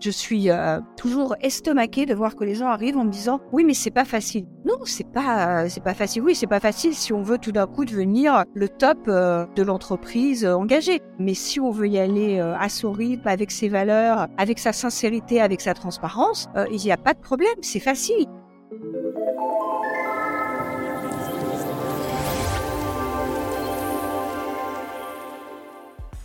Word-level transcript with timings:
Je 0.00 0.10
suis 0.10 0.48
euh, 0.50 0.80
toujours 0.96 1.34
estomaquée 1.40 2.06
de 2.06 2.14
voir 2.14 2.36
que 2.36 2.44
les 2.44 2.54
gens 2.54 2.68
arrivent 2.68 2.96
en 2.96 3.04
me 3.04 3.10
disant 3.10 3.40
oui 3.52 3.64
mais 3.64 3.74
c'est 3.74 3.90
pas 3.90 4.04
facile. 4.04 4.46
Non 4.64 4.78
c'est 4.84 5.10
pas 5.10 5.64
euh, 5.64 5.66
c'est 5.68 5.82
pas 5.82 5.94
facile. 5.94 6.22
Oui 6.22 6.36
c'est 6.36 6.46
pas 6.46 6.60
facile 6.60 6.94
si 6.94 7.12
on 7.12 7.22
veut 7.22 7.38
tout 7.38 7.50
d'un 7.50 7.66
coup 7.66 7.84
devenir 7.84 8.44
le 8.54 8.68
top 8.68 8.98
euh, 9.08 9.44
de 9.56 9.62
l'entreprise 9.62 10.46
engagée. 10.46 11.00
Mais 11.18 11.34
si 11.34 11.58
on 11.58 11.70
veut 11.70 11.88
y 11.88 11.98
aller 11.98 12.38
à 12.38 12.68
son 12.68 12.92
rythme, 12.92 13.26
avec 13.26 13.50
ses 13.50 13.68
valeurs, 13.68 14.28
avec 14.36 14.58
sa 14.58 14.72
sincérité, 14.72 15.40
avec 15.40 15.60
sa 15.60 15.74
transparence, 15.74 16.48
il 16.70 16.78
n'y 16.78 16.92
a 16.92 16.96
pas 16.96 17.14
de 17.14 17.20
problème. 17.20 17.54
C'est 17.62 17.80
facile. 17.80 18.26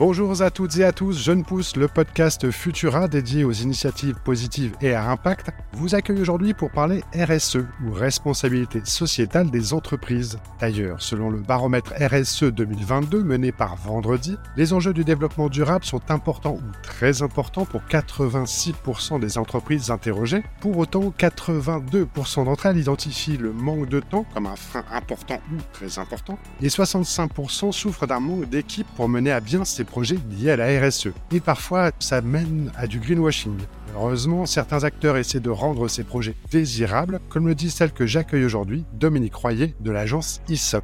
Bonjour 0.05 0.41
à 0.41 0.51
toutes 0.51 0.75
et 0.79 0.83
à 0.83 0.91
tous, 0.91 1.17
Jeune 1.17 1.45
Pousse, 1.45 1.77
le 1.77 1.87
podcast 1.87 2.51
Futura 2.51 3.07
dédié 3.07 3.45
aux 3.45 3.53
initiatives 3.53 4.17
positives 4.21 4.75
et 4.81 4.93
à 4.93 5.09
impact, 5.09 5.51
vous 5.71 5.95
accueille 5.95 6.19
aujourd'hui 6.19 6.53
pour 6.53 6.71
parler 6.71 7.05
RSE 7.15 7.59
ou 7.85 7.93
responsabilité 7.93 8.81
sociétale 8.83 9.49
des 9.49 9.73
entreprises. 9.73 10.39
D'ailleurs, 10.59 11.01
selon 11.01 11.29
le 11.29 11.39
baromètre 11.39 11.93
RSE 11.93 12.43
2022 12.43 13.23
mené 13.23 13.53
par 13.53 13.77
Vendredi, 13.77 14.37
les 14.57 14.73
enjeux 14.73 14.91
du 14.91 15.05
développement 15.05 15.47
durable 15.47 15.85
sont 15.85 16.11
importants 16.11 16.55
ou 16.55 16.71
très 16.81 17.21
importants 17.21 17.63
pour 17.63 17.83
86% 17.89 19.21
des 19.21 19.37
entreprises 19.37 19.89
interrogées. 19.89 20.43
Pour 20.59 20.77
autant, 20.79 21.13
82% 21.17 22.43
d'entre 22.43 22.65
elles 22.65 22.77
identifient 22.77 23.37
le 23.37 23.53
manque 23.53 23.87
de 23.87 24.01
temps 24.01 24.25
comme 24.33 24.47
un 24.47 24.57
frein 24.57 24.83
important 24.91 25.39
ou 25.53 25.61
très 25.71 25.97
important 25.97 26.37
et 26.61 26.67
65% 26.67 27.71
souffrent 27.71 28.05
d'un 28.05 28.19
manque 28.19 28.49
d'équipe 28.49 28.87
pour 28.97 29.07
mener 29.07 29.31
à 29.31 29.39
bien 29.39 29.63
ces 29.63 29.85
projets 29.93 30.17
liés 30.31 30.49
à 30.49 30.55
la 30.55 30.87
RSE. 30.87 31.09
Et 31.31 31.39
parfois, 31.39 31.91
ça 31.99 32.21
mène 32.21 32.71
à 32.75 32.87
du 32.87 32.99
greenwashing. 32.99 33.59
Heureusement, 33.93 34.47
certains 34.47 34.83
acteurs 34.83 35.17
essaient 35.17 35.39
de 35.39 35.51
rendre 35.51 35.87
ces 35.87 36.03
projets 36.03 36.33
désirables, 36.49 37.19
comme 37.29 37.47
le 37.47 37.53
dit 37.53 37.69
celle 37.69 37.91
que 37.91 38.07
j'accueille 38.07 38.43
aujourd'hui, 38.43 38.85
Dominique 38.93 39.35
Royer 39.35 39.75
de 39.81 39.91
l'agence 39.91 40.41
ISOP. 40.49 40.83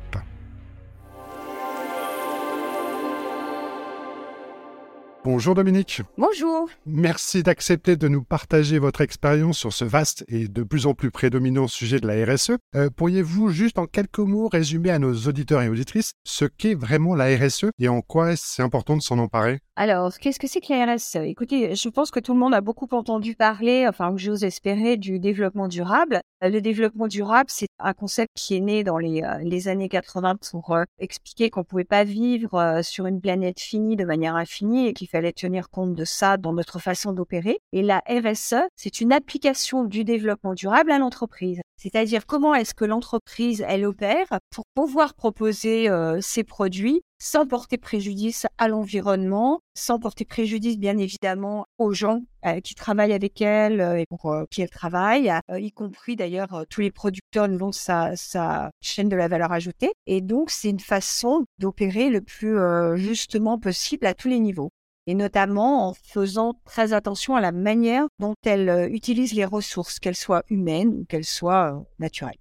Bonjour 5.25 5.53
Dominique. 5.53 6.01
Bonjour. 6.17 6.69
Merci 6.85 7.43
d'accepter 7.43 7.97
de 7.97 8.07
nous 8.07 8.23
partager 8.23 8.79
votre 8.79 9.01
expérience 9.01 9.57
sur 9.57 9.73
ce 9.73 9.83
vaste 9.83 10.23
et 10.29 10.47
de 10.47 10.63
plus 10.63 10.85
en 10.85 10.93
plus 10.93 11.11
prédominant 11.11 11.67
sujet 11.67 11.99
de 11.99 12.07
la 12.07 12.25
RSE. 12.25 12.53
Euh, 12.75 12.89
pourriez-vous 12.89 13.49
juste 13.49 13.79
en 13.79 13.85
quelques 13.85 14.19
mots 14.19 14.47
résumer 14.47 14.91
à 14.91 14.97
nos 14.97 15.13
auditeurs 15.13 15.61
et 15.61 15.67
auditrices 15.67 16.13
ce 16.23 16.45
qu'est 16.45 16.73
vraiment 16.73 17.15
la 17.15 17.35
RSE 17.35 17.65
et 17.79 17.89
en 17.89 17.99
quoi 17.99 18.37
c'est 18.37 18.63
important 18.63 18.95
de 18.95 19.01
s'en 19.01 19.19
emparer? 19.19 19.59
Alors, 19.75 20.17
qu'est-ce 20.19 20.39
que 20.39 20.47
c'est 20.47 20.61
que 20.61 20.71
la 20.71 20.95
RSE 20.95 21.17
Écoutez, 21.17 21.75
je 21.75 21.89
pense 21.89 22.11
que 22.11 22.21
tout 22.21 22.33
le 22.33 22.39
monde 22.39 22.53
a 22.53 22.61
beaucoup 22.61 22.87
entendu 22.91 23.35
parler, 23.35 23.87
enfin 23.89 24.13
j'ose 24.15 24.45
espérer, 24.45 24.95
du 24.95 25.19
développement 25.19 25.67
durable. 25.67 26.21
Euh, 26.43 26.49
le 26.49 26.61
développement 26.61 27.07
durable, 27.07 27.49
c'est 27.51 27.67
un 27.79 27.93
concept 27.93 28.31
qui 28.35 28.55
est 28.55 28.59
né 28.59 28.83
dans 28.83 28.97
les, 28.97 29.23
euh, 29.23 29.69
années 29.69 29.89
80 29.89 30.37
pour 30.51 30.77
expliquer 30.99 31.49
qu'on 31.49 31.63
pouvait 31.63 31.83
pas 31.83 32.03
vivre 32.03 32.81
sur 32.83 33.05
une 33.05 33.19
planète 33.19 33.59
finie 33.59 33.95
de 33.95 34.05
manière 34.05 34.35
infinie 34.35 34.87
et 34.87 34.93
qui 34.93 35.05
fallait 35.05 35.33
tenir 35.33 35.69
compte 35.69 35.93
de 35.93 36.05
ça 36.05 36.37
dans 36.37 36.53
notre 36.53 36.79
façon 36.79 37.13
d'opérer. 37.13 37.59
Et 37.73 37.81
la 37.81 38.01
RSE, 38.07 38.55
c'est 38.75 39.01
une 39.01 39.11
application 39.11 39.83
du 39.83 40.03
développement 40.03 40.53
durable 40.53 40.91
à 40.91 40.99
l'entreprise. 40.99 41.61
C'est-à-dire 41.79 42.25
comment 42.25 42.53
est-ce 42.53 42.73
que 42.73 42.83
l'entreprise, 42.83 43.63
elle 43.65 43.85
opère 43.85 44.27
pour 44.49 44.65
pouvoir 44.75 45.13
proposer 45.13 45.89
euh, 45.89 46.19
ses 46.19 46.43
produits 46.43 47.01
sans 47.19 47.45
porter 47.45 47.77
préjudice 47.77 48.47
à 48.57 48.67
l'environnement, 48.67 49.61
sans 49.75 49.99
porter 49.99 50.25
préjudice 50.25 50.77
bien 50.77 50.97
évidemment 50.97 51.65
aux 51.77 51.93
gens 51.93 52.21
euh, 52.45 52.59
qui 52.61 52.75
travaillent 52.75 53.13
avec 53.13 53.41
elle 53.41 53.81
euh, 53.81 53.99
et 53.99 54.05
pour 54.07 54.35
qui 54.49 54.61
elle 54.61 54.69
travaille, 54.69 55.31
y 55.49 55.71
compris 55.71 56.15
d'ailleurs 56.15 56.65
tous 56.69 56.81
les 56.81 56.91
producteurs 56.91 57.47
de 57.47 57.59
sa, 57.71 58.15
sa, 58.15 58.71
chaîne 58.81 59.09
de 59.09 59.15
la 59.15 59.27
valeur 59.27 59.51
ajoutée. 59.51 59.91
Et 60.07 60.21
donc 60.21 60.49
c'est 60.49 60.69
une 60.69 60.79
façon 60.79 61.45
d'opérer 61.59 62.09
le 62.09 62.21
plus 62.21 62.57
justement 62.95 63.59
possible 63.59 64.05
à 64.05 64.13
tous 64.13 64.29
les 64.29 64.39
niveaux 64.39 64.71
et 65.09 65.15
notamment 65.15 65.89
en 65.89 65.93
faisant 65.93 66.53
très 66.65 66.93
attention 66.93 67.35
à 67.35 67.41
la 67.41 67.51
manière 67.51 68.05
dont 68.19 68.35
elle 68.45 68.69
euh, 68.69 68.87
utilise 68.89 69.33
les 69.33 69.43
ressources, 69.43 69.97
qu'elles 69.97 70.15
soient 70.15 70.43
humaines 70.51 70.89
ou 70.89 71.05
qu'elles 71.05 71.25
soient 71.25 71.73
euh, 71.73 71.79
naturelles. 71.97 72.37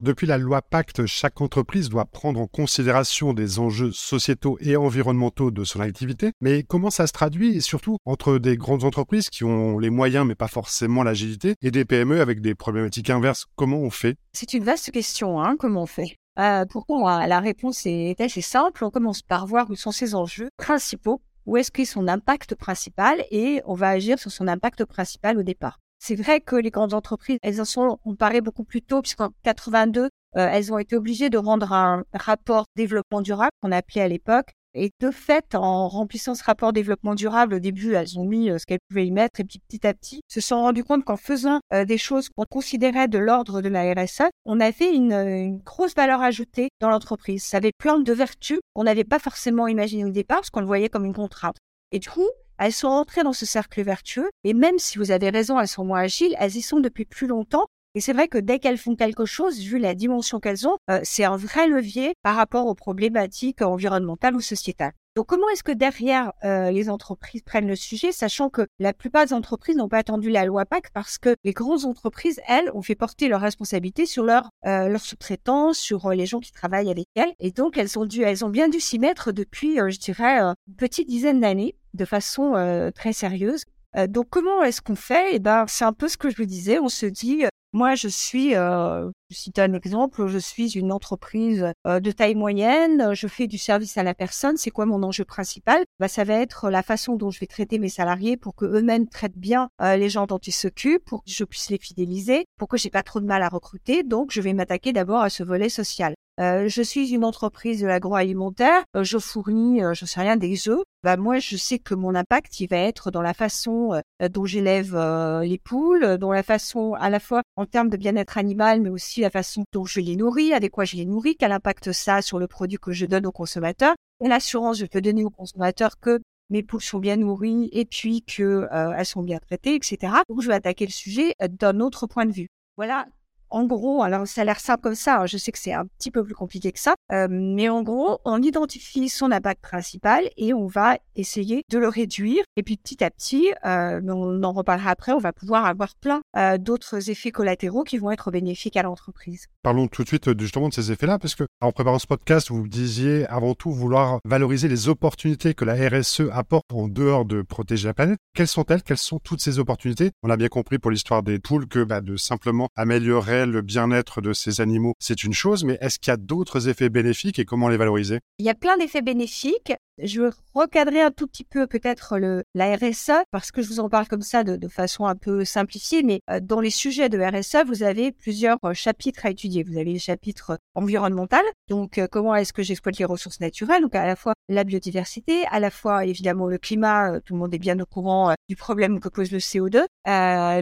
Depuis 0.00 0.26
la 0.26 0.38
loi 0.38 0.60
Pacte, 0.60 1.06
chaque 1.06 1.40
entreprise 1.40 1.88
doit 1.88 2.04
prendre 2.04 2.40
en 2.40 2.46
considération 2.46 3.32
des 3.32 3.58
enjeux 3.58 3.92
sociétaux 3.92 4.58
et 4.60 4.76
environnementaux 4.76 5.50
de 5.50 5.62
son 5.62 5.80
activité. 5.80 6.32
Mais 6.40 6.62
comment 6.64 6.90
ça 6.90 7.06
se 7.06 7.12
traduit 7.12 7.56
et 7.56 7.60
surtout 7.60 7.96
entre 8.04 8.38
des 8.38 8.56
grandes 8.56 8.84
entreprises 8.84 9.30
qui 9.30 9.44
ont 9.44 9.78
les 9.78 9.90
moyens 9.90 10.26
mais 10.26 10.34
pas 10.34 10.48
forcément 10.48 11.04
l'agilité 11.04 11.54
et 11.62 11.70
des 11.70 11.84
PME 11.84 12.20
avec 12.20 12.40
des 12.40 12.54
problématiques 12.54 13.08
inverses? 13.08 13.46
Comment 13.56 13.78
on 13.78 13.90
fait? 13.90 14.16
C'est 14.32 14.52
une 14.52 14.64
vaste 14.64 14.90
question, 14.90 15.40
hein, 15.40 15.56
comment 15.58 15.84
on 15.84 15.86
fait? 15.86 16.18
Euh, 16.40 16.66
Pourquoi 16.68 17.26
La 17.28 17.38
réponse 17.38 17.86
est 17.86 18.20
assez 18.20 18.42
simple. 18.42 18.84
On 18.84 18.90
commence 18.90 19.22
par 19.22 19.46
voir 19.46 19.70
où 19.70 19.76
sont 19.76 19.92
ces 19.92 20.14
enjeux 20.16 20.50
principaux 20.58 21.22
où 21.46 21.56
est-ce 21.56 21.70
qu'est 21.70 21.84
son 21.84 22.08
impact 22.08 22.54
principal 22.56 23.24
et 23.30 23.60
on 23.64 23.74
va 23.74 23.90
agir 23.90 24.18
sur 24.18 24.30
son 24.30 24.48
impact 24.48 24.84
principal 24.84 25.38
au 25.38 25.42
départ. 25.42 25.78
C'est 26.06 26.16
vrai 26.16 26.42
que 26.42 26.54
les 26.54 26.70
grandes 26.70 26.92
entreprises, 26.92 27.38
elles 27.40 27.62
en 27.62 27.64
sont, 27.64 27.98
on 28.04 28.14
paraît 28.14 28.42
beaucoup 28.42 28.64
plus 28.64 28.82
tôt, 28.82 29.00
puisqu'en 29.00 29.30
82, 29.42 30.02
euh, 30.02 30.08
elles 30.34 30.70
ont 30.70 30.76
été 30.76 30.96
obligées 30.96 31.30
de 31.30 31.38
rendre 31.38 31.72
un 31.72 32.04
rapport 32.12 32.66
développement 32.76 33.22
durable 33.22 33.52
qu'on 33.62 33.72
appelait 33.72 34.02
à 34.02 34.08
l'époque, 34.08 34.50
et 34.74 34.90
de 35.00 35.10
fait, 35.10 35.54
en 35.54 35.88
remplissant 35.88 36.34
ce 36.34 36.44
rapport 36.44 36.74
développement 36.74 37.14
durable, 37.14 37.54
au 37.54 37.58
début, 37.58 37.94
elles 37.94 38.18
ont 38.18 38.26
mis 38.26 38.50
euh, 38.50 38.58
ce 38.58 38.66
qu'elles 38.66 38.80
pouvaient 38.86 39.06
y 39.06 39.12
mettre, 39.12 39.40
et 39.40 39.44
petit 39.44 39.86
à 39.86 39.94
petit, 39.94 40.20
se 40.28 40.42
sont 40.42 40.56
rendues 40.56 40.84
compte 40.84 41.06
qu'en 41.06 41.16
faisant 41.16 41.60
euh, 41.72 41.86
des 41.86 41.96
choses 41.96 42.28
qu'on 42.28 42.44
considérait 42.44 43.08
de 43.08 43.16
l'ordre 43.16 43.62
de 43.62 43.70
la 43.70 43.94
RSA, 43.94 44.28
on 44.44 44.60
avait 44.60 44.94
une, 44.94 45.14
une 45.14 45.58
grosse 45.60 45.94
valeur 45.94 46.20
ajoutée 46.20 46.68
dans 46.80 46.90
l'entreprise. 46.90 47.44
Ça 47.44 47.56
avait 47.56 47.72
plein 47.78 47.98
de 47.98 48.12
vertus 48.12 48.60
qu'on 48.74 48.84
n'avait 48.84 49.04
pas 49.04 49.18
forcément 49.18 49.68
imaginées 49.68 50.04
au 50.04 50.10
départ, 50.10 50.40
parce 50.40 50.50
qu'on 50.50 50.60
le 50.60 50.66
voyait 50.66 50.90
comme 50.90 51.06
une 51.06 51.14
contrainte. 51.14 51.56
Et 51.94 52.00
du 52.00 52.10
coup, 52.10 52.28
elles 52.58 52.72
sont 52.72 52.88
rentrées 52.88 53.22
dans 53.22 53.32
ce 53.32 53.46
cercle 53.46 53.80
vertueux, 53.84 54.28
et 54.42 54.52
même 54.52 54.80
si 54.80 54.98
vous 54.98 55.12
avez 55.12 55.30
raison, 55.30 55.60
elles 55.60 55.68
sont 55.68 55.84
moins 55.84 56.00
agiles, 56.00 56.34
elles 56.40 56.56
y 56.56 56.60
sont 56.60 56.80
depuis 56.80 57.04
plus 57.04 57.28
longtemps, 57.28 57.66
et 57.94 58.00
c'est 58.00 58.12
vrai 58.12 58.26
que 58.26 58.38
dès 58.38 58.58
qu'elles 58.58 58.78
font 58.78 58.96
quelque 58.96 59.24
chose, 59.24 59.60
vu 59.60 59.78
la 59.78 59.94
dimension 59.94 60.40
qu'elles 60.40 60.66
ont, 60.66 60.76
euh, 60.90 60.98
c'est 61.04 61.22
un 61.22 61.36
vrai 61.36 61.68
levier 61.68 62.14
par 62.24 62.34
rapport 62.34 62.66
aux 62.66 62.74
problématiques 62.74 63.62
environnementales 63.62 64.34
ou 64.34 64.40
sociétales. 64.40 64.90
Donc 65.14 65.26
comment 65.26 65.48
est-ce 65.50 65.62
que 65.62 65.70
derrière 65.70 66.32
euh, 66.42 66.72
les 66.72 66.90
entreprises 66.90 67.42
prennent 67.42 67.68
le 67.68 67.76
sujet, 67.76 68.10
sachant 68.10 68.50
que 68.50 68.66
la 68.80 68.92
plupart 68.92 69.26
des 69.26 69.32
entreprises 69.32 69.76
n'ont 69.76 69.88
pas 69.88 69.98
attendu 69.98 70.28
la 70.28 70.44
loi 70.44 70.66
PAC 70.66 70.90
parce 70.92 71.18
que 71.18 71.36
les 71.44 71.52
grandes 71.52 71.84
entreprises, 71.84 72.40
elles, 72.48 72.68
ont 72.74 72.82
fait 72.82 72.96
porter 72.96 73.28
leurs 73.28 73.40
responsabilités 73.40 74.06
sur 74.06 74.24
leurs 74.24 74.50
euh, 74.66 74.98
sous-traitants, 74.98 75.72
sur 75.72 76.10
les 76.10 76.26
gens 76.26 76.40
qui 76.40 76.50
travaillent 76.50 76.90
avec 76.90 77.06
elles, 77.14 77.32
et 77.38 77.52
donc 77.52 77.78
elles 77.78 77.96
ont 77.96 78.06
dû, 78.06 78.22
elles 78.22 78.44
ont 78.44 78.50
bien 78.50 78.68
dû 78.68 78.80
s'y 78.80 78.98
mettre 78.98 79.30
depuis, 79.30 79.76
je 79.76 79.98
dirais, 80.00 80.40
une 80.40 80.74
petite 80.76 81.08
dizaine 81.08 81.38
d'années, 81.38 81.76
de 81.94 82.04
façon 82.04 82.52
très 82.94 83.12
sérieuse. 83.12 83.64
donc 84.08 84.26
comment 84.30 84.62
est-ce 84.62 84.82
qu'on 84.82 84.96
fait? 84.96 85.34
Eh 85.34 85.38
ben 85.38 85.64
c'est 85.68 85.84
un 85.84 85.92
peu 85.92 86.08
ce 86.08 86.16
que 86.16 86.30
je 86.30 86.36
vous 86.36 86.46
disais. 86.46 86.78
On 86.78 86.88
se 86.88 87.06
dit 87.06 87.44
moi, 87.74 87.96
je 87.96 88.06
suis, 88.06 88.54
euh, 88.54 89.10
je 89.30 89.36
cite 89.36 89.58
un 89.58 89.72
exemple, 89.72 90.28
je 90.28 90.38
suis 90.38 90.78
une 90.78 90.92
entreprise 90.92 91.72
euh, 91.88 91.98
de 91.98 92.12
taille 92.12 92.36
moyenne, 92.36 93.12
je 93.14 93.26
fais 93.26 93.48
du 93.48 93.58
service 93.58 93.98
à 93.98 94.04
la 94.04 94.14
personne. 94.14 94.56
C'est 94.56 94.70
quoi 94.70 94.86
mon 94.86 95.02
enjeu 95.02 95.24
principal? 95.24 95.82
Bah, 95.98 96.06
Ça 96.06 96.22
va 96.22 96.34
être 96.34 96.70
la 96.70 96.84
façon 96.84 97.16
dont 97.16 97.32
je 97.32 97.40
vais 97.40 97.48
traiter 97.48 97.80
mes 97.80 97.88
salariés 97.88 98.36
pour 98.36 98.54
que 98.54 98.64
eux-mêmes 98.64 99.08
traitent 99.08 99.36
bien 99.36 99.70
euh, 99.82 99.96
les 99.96 100.08
gens 100.08 100.26
dont 100.26 100.38
ils 100.38 100.52
s'occupent, 100.52 101.04
pour 101.04 101.24
que 101.24 101.30
je 101.32 101.42
puisse 101.42 101.68
les 101.68 101.78
fidéliser, 101.78 102.44
pour 102.58 102.68
que 102.68 102.76
j'ai 102.76 102.90
pas 102.90 103.02
trop 103.02 103.18
de 103.18 103.26
mal 103.26 103.42
à 103.42 103.48
recruter. 103.48 104.04
Donc, 104.04 104.30
je 104.30 104.40
vais 104.40 104.52
m'attaquer 104.52 104.92
d'abord 104.92 105.22
à 105.22 105.28
ce 105.28 105.42
volet 105.42 105.68
social. 105.68 106.14
Euh, 106.40 106.66
je 106.66 106.82
suis 106.82 107.12
une 107.12 107.24
entreprise 107.24 107.80
de 107.80 107.86
l'agroalimentaire, 107.86 108.82
euh, 108.96 109.04
je 109.04 109.18
fournis, 109.18 109.84
euh, 109.84 109.94
je 109.94 110.04
sais 110.04 110.20
rien, 110.20 110.36
des 110.36 110.68
œufs. 110.68 110.82
Bah 111.04 111.16
moi, 111.16 111.38
je 111.38 111.56
sais 111.56 111.78
que 111.78 111.94
mon 111.94 112.14
impact, 112.16 112.58
il 112.58 112.66
va 112.66 112.78
être 112.78 113.12
dans 113.12 113.22
la 113.22 113.34
façon 113.34 114.00
dont 114.32 114.44
j'élève 114.46 114.96
les 115.42 115.58
poules, 115.58 116.16
dans 116.16 116.32
la 116.32 116.42
façon 116.42 116.94
à 116.94 117.10
la 117.10 117.20
fois 117.20 117.42
en 117.56 117.66
termes 117.66 117.90
de 117.90 117.98
bien-être 117.98 118.38
animal, 118.38 118.80
mais 118.80 118.88
aussi 118.88 119.20
la 119.20 119.28
façon 119.28 119.64
dont 119.72 119.84
je 119.84 120.00
les 120.00 120.16
nourris, 120.16 120.54
avec 120.54 120.72
quoi 120.72 120.86
je 120.86 120.96
les 120.96 121.04
nourris, 121.04 121.36
quel 121.36 121.52
impact 121.52 121.92
ça 121.92 122.16
a 122.16 122.22
sur 122.22 122.38
le 122.38 122.46
produit 122.46 122.78
que 122.78 122.92
je 122.92 123.04
donne 123.04 123.26
aux 123.26 123.32
consommateurs. 123.32 123.94
L'assurance, 124.20 124.78
je 124.78 124.86
peux 124.86 125.02
donner 125.02 125.24
aux 125.24 125.30
consommateurs 125.30 126.00
que 126.00 126.20
mes 126.48 126.62
poules 126.62 126.82
sont 126.82 127.00
bien 127.00 127.16
nourries 127.16 127.68
et 127.72 127.84
puis 127.84 128.22
que 128.22 128.66
elles 128.72 129.04
sont 129.04 129.22
bien 129.22 129.38
traitées, 129.38 129.74
etc. 129.74 130.14
Donc 130.30 130.40
je 130.40 130.48
vais 130.48 130.54
attaquer 130.54 130.86
le 130.86 130.92
sujet 130.92 131.34
d'un 131.50 131.80
autre 131.80 132.06
point 132.06 132.24
de 132.24 132.32
vue. 132.32 132.48
Voilà 132.78 133.06
en 133.54 133.66
gros, 133.66 134.02
alors 134.02 134.26
ça 134.26 134.40
a 134.40 134.44
l'air 134.44 134.58
simple 134.58 134.82
comme 134.82 134.96
ça, 134.96 135.20
hein, 135.20 135.26
je 135.26 135.38
sais 135.38 135.52
que 135.52 135.60
c'est 135.60 135.72
un 135.72 135.86
petit 135.86 136.10
peu 136.10 136.24
plus 136.24 136.34
compliqué 136.34 136.72
que 136.72 136.80
ça, 136.80 136.96
euh, 137.12 137.28
mais 137.30 137.68
en 137.68 137.84
gros, 137.84 138.18
on 138.24 138.42
identifie 138.42 139.08
son 139.08 139.30
impact 139.30 139.62
principal 139.62 140.24
et 140.36 140.52
on 140.52 140.66
va 140.66 140.98
essayer 141.14 141.62
de 141.70 141.78
le 141.78 141.86
réduire. 141.86 142.42
Et 142.56 142.64
puis 142.64 142.76
petit 142.76 143.04
à 143.04 143.10
petit, 143.10 143.52
euh, 143.64 144.00
on 144.08 144.42
en 144.42 144.52
reparlera 144.52 144.90
après, 144.90 145.12
on 145.12 145.18
va 145.18 145.32
pouvoir 145.32 145.66
avoir 145.66 145.94
plein 145.94 146.20
euh, 146.36 146.58
d'autres 146.58 147.10
effets 147.10 147.30
collatéraux 147.30 147.84
qui 147.84 147.96
vont 147.96 148.10
être 148.10 148.32
bénéfiques 148.32 148.76
à 148.76 148.82
l'entreprise. 148.82 149.46
Parlons 149.62 149.86
tout 149.86 150.02
de 150.02 150.08
suite 150.08 150.36
justement 150.40 150.68
de 150.68 150.74
ces 150.74 150.90
effets-là, 150.90 151.20
parce 151.20 151.36
que 151.36 151.44
en 151.60 151.70
préparant 151.70 152.00
ce 152.00 152.08
podcast, 152.08 152.50
vous 152.50 152.66
disiez 152.66 153.24
avant 153.28 153.54
tout 153.54 153.70
vouloir 153.70 154.18
valoriser 154.24 154.66
les 154.66 154.88
opportunités 154.88 155.54
que 155.54 155.64
la 155.64 155.74
RSE 155.74 156.22
apporte 156.32 156.64
en 156.72 156.88
dehors 156.88 157.24
de 157.24 157.42
protéger 157.42 157.86
la 157.86 157.94
planète. 157.94 158.18
Quelles 158.34 158.48
sont-elles? 158.48 158.82
Quelles 158.82 158.98
sont 158.98 159.20
toutes 159.20 159.40
ces 159.40 159.60
opportunités? 159.60 160.10
On 160.24 160.30
a 160.30 160.36
bien 160.36 160.48
compris 160.48 160.80
pour 160.80 160.90
l'histoire 160.90 161.22
des 161.22 161.38
poules 161.38 161.68
que 161.68 161.84
bah, 161.84 162.00
de 162.00 162.16
simplement 162.16 162.68
améliorer 162.74 163.43
le 163.50 163.62
bien-être 163.62 164.20
de 164.20 164.32
ces 164.32 164.60
animaux, 164.60 164.94
c'est 164.98 165.24
une 165.24 165.32
chose, 165.32 165.64
mais 165.64 165.78
est-ce 165.80 165.98
qu'il 165.98 166.10
y 166.10 166.14
a 166.14 166.16
d'autres 166.16 166.68
effets 166.68 166.88
bénéfiques 166.88 167.38
et 167.38 167.44
comment 167.44 167.68
les 167.68 167.76
valoriser? 167.76 168.20
Il 168.38 168.46
y 168.46 168.50
a 168.50 168.54
plein 168.54 168.76
d'effets 168.76 169.02
bénéfiques. 169.02 169.72
Je 170.02 170.22
veux 170.22 170.32
recadrer 170.54 171.00
un 171.00 171.12
tout 171.12 171.28
petit 171.28 171.44
peu 171.44 171.68
peut-être 171.68 172.18
la 172.54 172.76
RSE 172.76 173.12
parce 173.30 173.52
que 173.52 173.62
je 173.62 173.68
vous 173.68 173.78
en 173.78 173.88
parle 173.88 174.08
comme 174.08 174.22
ça 174.22 174.42
de, 174.42 174.68
façon 174.68 175.06
un 175.06 175.14
peu 175.14 175.44
simplifiée, 175.44 176.02
mais 176.02 176.20
euh, 176.30 176.40
dans 176.40 176.60
les 176.60 176.70
sujets 176.70 177.08
de 177.08 177.20
RSE, 177.20 177.64
vous 177.64 177.84
avez 177.84 178.10
plusieurs 178.10 178.58
euh, 178.64 178.74
chapitres 178.74 179.24
à 179.24 179.30
étudier. 179.30 179.62
Vous 179.62 179.78
avez 179.78 179.92
le 179.92 180.00
chapitre 180.00 180.58
environnemental, 180.74 181.44
donc 181.68 181.98
euh, 181.98 182.08
comment 182.10 182.34
est-ce 182.34 182.52
que 182.52 182.64
j'exploite 182.64 182.98
les 182.98 183.04
ressources 183.04 183.38
naturelles, 183.38 183.82
donc 183.82 183.94
à 183.94 184.04
la 184.04 184.16
fois 184.16 184.32
la 184.48 184.64
biodiversité, 184.64 185.44
à 185.52 185.60
la 185.60 185.70
fois 185.70 186.04
évidemment 186.04 186.48
le 186.48 186.58
climat, 186.58 187.20
tout 187.20 187.34
le 187.34 187.38
monde 187.38 187.54
est 187.54 187.58
bien 187.58 187.78
au 187.78 187.86
courant 187.86 188.34
du 188.48 188.56
problème 188.56 188.98
que 188.98 189.08
pose 189.08 189.30
le 189.30 189.38
CO2. 189.38 189.84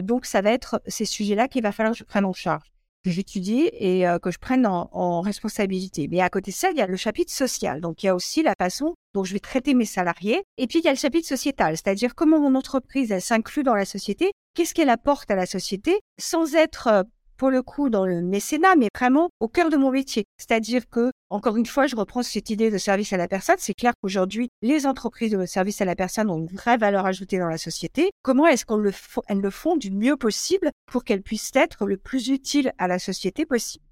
donc 0.03 0.25
ça 0.25 0.41
va 0.41 0.51
être 0.51 0.79
ces 0.87 1.05
sujets-là 1.05 1.47
qu'il 1.47 1.63
va 1.63 1.71
falloir 1.71 1.93
que 1.93 1.99
je 1.99 2.03
prenne 2.03 2.25
en 2.25 2.33
charge 2.33 2.72
que 3.03 3.11
j'étudie 3.11 3.69
et 3.73 4.05
que 4.21 4.31
je 4.31 4.37
prenne 4.37 4.65
en, 4.65 4.89
en, 4.91 5.21
responsabilité. 5.21 6.07
Mais 6.09 6.21
à 6.21 6.29
côté 6.29 6.51
de 6.51 6.55
ça, 6.55 6.71
il 6.71 6.77
y 6.77 6.81
a 6.81 6.87
le 6.87 6.95
chapitre 6.95 7.31
social. 7.31 7.81
Donc 7.81 8.03
il 8.03 8.07
y 8.07 8.09
a 8.09 8.15
aussi 8.15 8.43
la 8.43 8.53
façon 8.57 8.95
dont 9.13 9.23
je 9.23 9.33
vais 9.33 9.39
traiter 9.39 9.73
mes 9.73 9.85
salariés. 9.85 10.43
Et 10.57 10.67
puis 10.67 10.79
il 10.79 10.85
y 10.85 10.87
a 10.87 10.91
le 10.91 10.97
chapitre 10.97 11.27
sociétal, 11.27 11.77
c'est-à-dire 11.77 12.15
comment 12.15 12.39
mon 12.39 12.55
entreprise 12.55 13.11
elle 13.11 13.21
s'inclut 13.21 13.63
dans 13.63 13.75
la 13.75 13.85
société, 13.85 14.31
qu'est-ce 14.55 14.73
qu'elle 14.73 14.89
apporte 14.89 15.29
à 15.31 15.35
la 15.35 15.45
société, 15.45 15.99
sans 16.19 16.55
être 16.55 17.05
pour 17.37 17.49
le 17.49 17.61
coup 17.61 17.89
dans 17.89 18.05
le 18.05 18.21
mécénat, 18.21 18.75
mais 18.75 18.87
vraiment 18.95 19.29
au 19.39 19.47
cœur 19.47 19.69
de 19.69 19.77
mon 19.77 19.91
métier. 19.91 20.25
C'est-à-dire 20.37 20.89
que, 20.89 21.11
encore 21.29 21.57
une 21.57 21.65
fois, 21.65 21.87
je 21.87 21.95
reprends 21.95 22.23
cette 22.23 22.49
idée 22.49 22.71
de 22.71 22.77
service 22.77 23.13
à 23.13 23.17
la 23.17 23.27
personne. 23.27 23.55
C'est 23.59 23.73
clair 23.73 23.93
qu'aujourd'hui, 24.01 24.49
les 24.61 24.85
entreprises 24.85 25.31
de 25.31 25.45
service 25.45 25.81
à 25.81 25.85
la 25.85 25.95
personne 25.95 26.29
ont 26.29 26.39
une 26.39 26.47
vraie 26.47 26.77
valeur 26.77 27.05
ajoutée 27.05 27.39
dans 27.39 27.47
la 27.47 27.57
société. 27.57 28.11
Comment 28.21 28.47
est-ce 28.47 28.65
qu'elles 28.65 28.77
le, 28.77 29.41
le 29.41 29.49
font 29.49 29.75
du 29.75 29.91
mieux 29.91 30.17
possible 30.17 30.71
pour 30.85 31.03
qu'elles 31.03 31.23
puissent 31.23 31.51
être 31.55 31.85
le 31.85 31.97
plus 31.97 32.29
utiles 32.29 32.71
à 32.77 32.87
la 32.87 32.99
société 32.99 33.45
possible? 33.45 33.85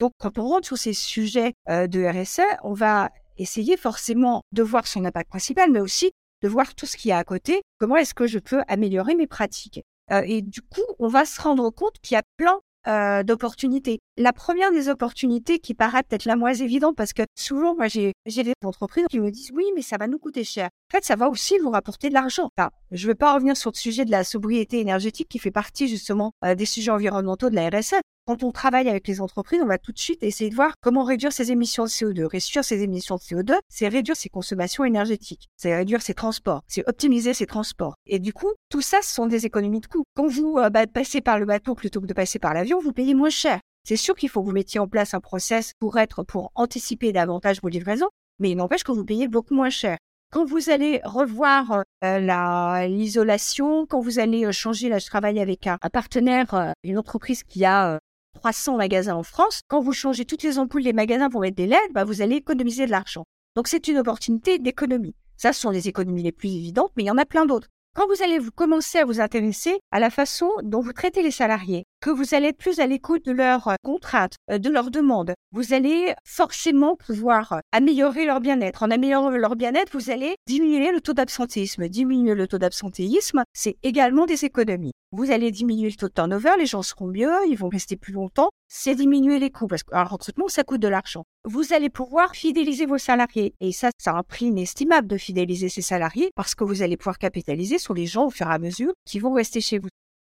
Donc, 0.00 0.12
quand 0.18 0.38
on 0.38 0.48
rentre 0.48 0.66
sur 0.66 0.76
ces 0.76 0.92
sujets 0.92 1.54
euh, 1.68 1.86
de 1.86 2.04
RSE, 2.04 2.42
on 2.62 2.72
va 2.72 3.10
essayer 3.38 3.76
forcément 3.76 4.42
de 4.52 4.62
voir 4.62 4.86
son 4.86 5.04
impact 5.04 5.30
principal, 5.30 5.70
mais 5.70 5.80
aussi 5.80 6.10
de 6.42 6.48
voir 6.48 6.74
tout 6.74 6.86
ce 6.86 6.96
qu'il 6.96 7.08
y 7.08 7.12
a 7.12 7.18
à 7.18 7.24
côté. 7.24 7.62
Comment 7.78 7.96
est-ce 7.96 8.14
que 8.14 8.26
je 8.26 8.38
peux 8.38 8.62
améliorer 8.68 9.14
mes 9.14 9.26
pratiques? 9.26 9.80
Euh, 10.10 10.22
Et 10.26 10.42
du 10.42 10.60
coup, 10.60 10.82
on 10.98 11.08
va 11.08 11.24
se 11.24 11.40
rendre 11.40 11.70
compte 11.70 11.98
qu'il 12.02 12.14
y 12.14 12.18
a 12.18 12.22
plein 12.36 12.60
euh, 12.86 13.22
d'opportunités. 13.22 14.00
La 14.16 14.32
première 14.32 14.70
des 14.70 14.88
opportunités 14.88 15.58
qui 15.58 15.74
paraît 15.74 16.02
peut-être 16.02 16.26
la 16.26 16.36
moins 16.36 16.52
évidente 16.52 16.96
parce 16.96 17.12
que 17.12 17.22
souvent, 17.34 17.74
moi, 17.74 17.88
j'ai, 17.88 18.12
des 18.26 18.52
entreprises 18.64 19.06
qui 19.10 19.20
me 19.20 19.30
disent 19.30 19.50
oui, 19.54 19.64
mais 19.74 19.82
ça 19.82 19.96
va 19.98 20.06
nous 20.06 20.18
coûter 20.18 20.44
cher. 20.44 20.68
En 20.92 20.96
fait, 20.96 21.04
ça 21.04 21.16
va 21.16 21.28
aussi 21.28 21.58
vous 21.58 21.70
rapporter 21.70 22.08
de 22.08 22.14
l'argent. 22.14 22.50
Enfin, 22.56 22.70
je 22.90 23.06
ne 23.06 23.12
vais 23.12 23.14
pas 23.14 23.34
revenir 23.34 23.56
sur 23.56 23.70
le 23.70 23.76
sujet 23.76 24.04
de 24.04 24.10
la 24.10 24.22
sobriété 24.22 24.80
énergétique 24.80 25.28
qui 25.28 25.38
fait 25.38 25.50
partie 25.50 25.88
justement 25.88 26.32
euh, 26.44 26.54
des 26.54 26.66
sujets 26.66 26.90
environnementaux 26.90 27.50
de 27.50 27.54
la 27.54 27.68
RSE. 27.68 27.94
Quand 28.26 28.42
on 28.42 28.52
travaille 28.52 28.88
avec 28.88 29.06
les 29.06 29.20
entreprises, 29.20 29.60
on 29.62 29.66
va 29.66 29.76
tout 29.76 29.92
de 29.92 29.98
suite 29.98 30.22
essayer 30.22 30.48
de 30.48 30.54
voir 30.54 30.72
comment 30.80 31.04
réduire 31.04 31.30
ses 31.30 31.52
émissions 31.52 31.84
de 31.84 31.90
CO2. 31.90 32.24
Réduire 32.24 32.64
ses 32.64 32.82
émissions 32.82 33.16
de 33.16 33.20
CO2, 33.20 33.58
c'est 33.68 33.86
réduire 33.86 34.16
ses 34.16 34.30
consommations 34.30 34.82
énergétiques, 34.82 35.50
c'est 35.58 35.76
réduire 35.76 36.00
ses 36.00 36.14
transports, 36.14 36.62
c'est 36.66 36.88
optimiser 36.88 37.34
ses 37.34 37.44
transports. 37.44 37.96
Et 38.06 38.18
du 38.18 38.32
coup, 38.32 38.50
tout 38.70 38.80
ça, 38.80 39.02
ce 39.02 39.12
sont 39.12 39.26
des 39.26 39.44
économies 39.44 39.80
de 39.80 39.86
coûts. 39.86 40.04
Quand 40.16 40.26
vous 40.26 40.56
euh, 40.56 40.70
bah, 40.70 40.86
passez 40.86 41.20
par 41.20 41.38
le 41.38 41.44
bateau 41.44 41.74
plutôt 41.74 42.00
que 42.00 42.06
de 42.06 42.14
passer 42.14 42.38
par 42.38 42.54
l'avion, 42.54 42.80
vous 42.80 42.92
payez 42.94 43.12
moins 43.12 43.28
cher. 43.28 43.60
C'est 43.86 43.96
sûr 43.96 44.14
qu'il 44.14 44.30
faut 44.30 44.40
que 44.40 44.46
vous 44.46 44.52
mettiez 44.52 44.80
en 44.80 44.88
place 44.88 45.12
un 45.12 45.20
process 45.20 45.72
pour 45.78 45.98
être, 45.98 46.22
pour 46.22 46.50
anticiper 46.54 47.12
davantage 47.12 47.60
vos 47.60 47.68
livraisons, 47.68 48.08
mais 48.38 48.52
il 48.52 48.56
n'empêche 48.56 48.84
que 48.84 48.92
vous 48.92 49.04
payez 49.04 49.28
beaucoup 49.28 49.52
moins 49.52 49.68
cher. 49.68 49.98
Quand 50.32 50.46
vous 50.46 50.70
allez 50.70 51.02
revoir 51.04 51.82
euh, 52.02 52.86
l'isolation, 52.88 53.84
quand 53.84 54.00
vous 54.00 54.18
allez 54.18 54.46
euh, 54.46 54.52
changer, 54.52 54.88
là 54.88 54.98
je 54.98 55.06
travaille 55.06 55.40
avec 55.40 55.66
un, 55.66 55.76
partenaire, 55.92 56.72
une 56.84 56.96
entreprise 56.96 57.42
qui 57.42 57.66
a 57.66 58.00
300 58.44 58.76
magasins 58.76 59.14
en 59.14 59.22
France, 59.22 59.62
quand 59.68 59.80
vous 59.80 59.94
changez 59.94 60.26
toutes 60.26 60.42
les 60.42 60.58
ampoules 60.58 60.82
des 60.82 60.92
magasins 60.92 61.30
pour 61.30 61.40
mettre 61.40 61.56
des 61.56 61.66
LED, 61.66 61.92
bah, 61.94 62.04
vous 62.04 62.20
allez 62.20 62.36
économiser 62.36 62.84
de 62.84 62.90
l'argent. 62.90 63.24
Donc 63.56 63.68
c'est 63.68 63.88
une 63.88 63.96
opportunité 63.96 64.58
d'économie. 64.58 65.14
Ça, 65.38 65.54
ce 65.54 65.62
sont 65.62 65.70
les 65.70 65.88
économies 65.88 66.22
les 66.22 66.30
plus 66.30 66.50
évidentes, 66.50 66.92
mais 66.94 67.04
il 67.04 67.06
y 67.06 67.10
en 67.10 67.16
a 67.16 67.24
plein 67.24 67.46
d'autres. 67.46 67.68
Quand 67.96 68.06
vous 68.06 68.22
allez 68.22 68.38
vous 68.38 68.50
commencer 68.50 68.98
à 68.98 69.06
vous 69.06 69.18
intéresser 69.18 69.78
à 69.92 69.98
la 69.98 70.10
façon 70.10 70.50
dont 70.62 70.80
vous 70.80 70.92
traitez 70.92 71.22
les 71.22 71.30
salariés, 71.30 71.84
que 72.04 72.10
vous 72.10 72.34
allez 72.34 72.48
être 72.48 72.58
plus 72.58 72.80
à 72.80 72.86
l'écoute 72.86 73.24
de 73.24 73.32
leurs 73.32 73.66
euh, 73.66 73.76
contraintes, 73.82 74.34
euh, 74.50 74.58
de 74.58 74.68
leurs 74.68 74.90
demandes, 74.90 75.32
vous 75.52 75.72
allez 75.72 76.12
forcément 76.22 76.96
pouvoir 76.96 77.52
euh, 77.54 77.58
améliorer 77.72 78.26
leur 78.26 78.40
bien-être. 78.40 78.82
En 78.82 78.90
améliorant 78.90 79.30
leur 79.30 79.56
bien-être, 79.56 79.90
vous 79.94 80.10
allez 80.10 80.34
diminuer 80.46 80.92
le 80.92 81.00
taux 81.00 81.14
d'absentéisme. 81.14 81.88
Diminuer 81.88 82.34
le 82.34 82.46
taux 82.46 82.58
d'absentéisme, 82.58 83.42
c'est 83.54 83.78
également 83.82 84.26
des 84.26 84.44
économies. 84.44 84.92
Vous 85.12 85.30
allez 85.30 85.50
diminuer 85.50 85.88
le 85.88 85.96
taux 85.96 86.08
de 86.08 86.12
turnover, 86.12 86.50
les 86.58 86.66
gens 86.66 86.82
seront 86.82 87.06
mieux, 87.06 87.32
ils 87.48 87.56
vont 87.56 87.70
rester 87.70 87.96
plus 87.96 88.12
longtemps. 88.12 88.50
C'est 88.68 88.96
diminuer 88.96 89.38
les 89.38 89.50
coûts 89.50 89.66
parce 89.66 89.82
qu'un 89.82 90.04
recrutement, 90.04 90.48
ça 90.48 90.62
coûte 90.62 90.82
de 90.82 90.88
l'argent. 90.88 91.24
Vous 91.44 91.72
allez 91.72 91.88
pouvoir 91.88 92.36
fidéliser 92.36 92.84
vos 92.84 92.98
salariés. 92.98 93.54
Et 93.60 93.72
ça, 93.72 93.88
ça 93.96 94.10
a 94.10 94.18
un 94.18 94.22
prix 94.22 94.46
inestimable 94.46 95.08
de 95.08 95.16
fidéliser 95.16 95.70
ces 95.70 95.80
salariés 95.80 96.32
parce 96.34 96.54
que 96.54 96.64
vous 96.64 96.82
allez 96.82 96.98
pouvoir 96.98 97.16
capitaliser 97.16 97.78
sur 97.78 97.94
les 97.94 98.04
gens 98.04 98.26
au 98.26 98.30
fur 98.30 98.46
et 98.46 98.52
à 98.52 98.58
mesure 98.58 98.92
qui 99.06 99.20
vont 99.20 99.32
rester 99.32 99.62
chez 99.62 99.78
vous. 99.78 99.88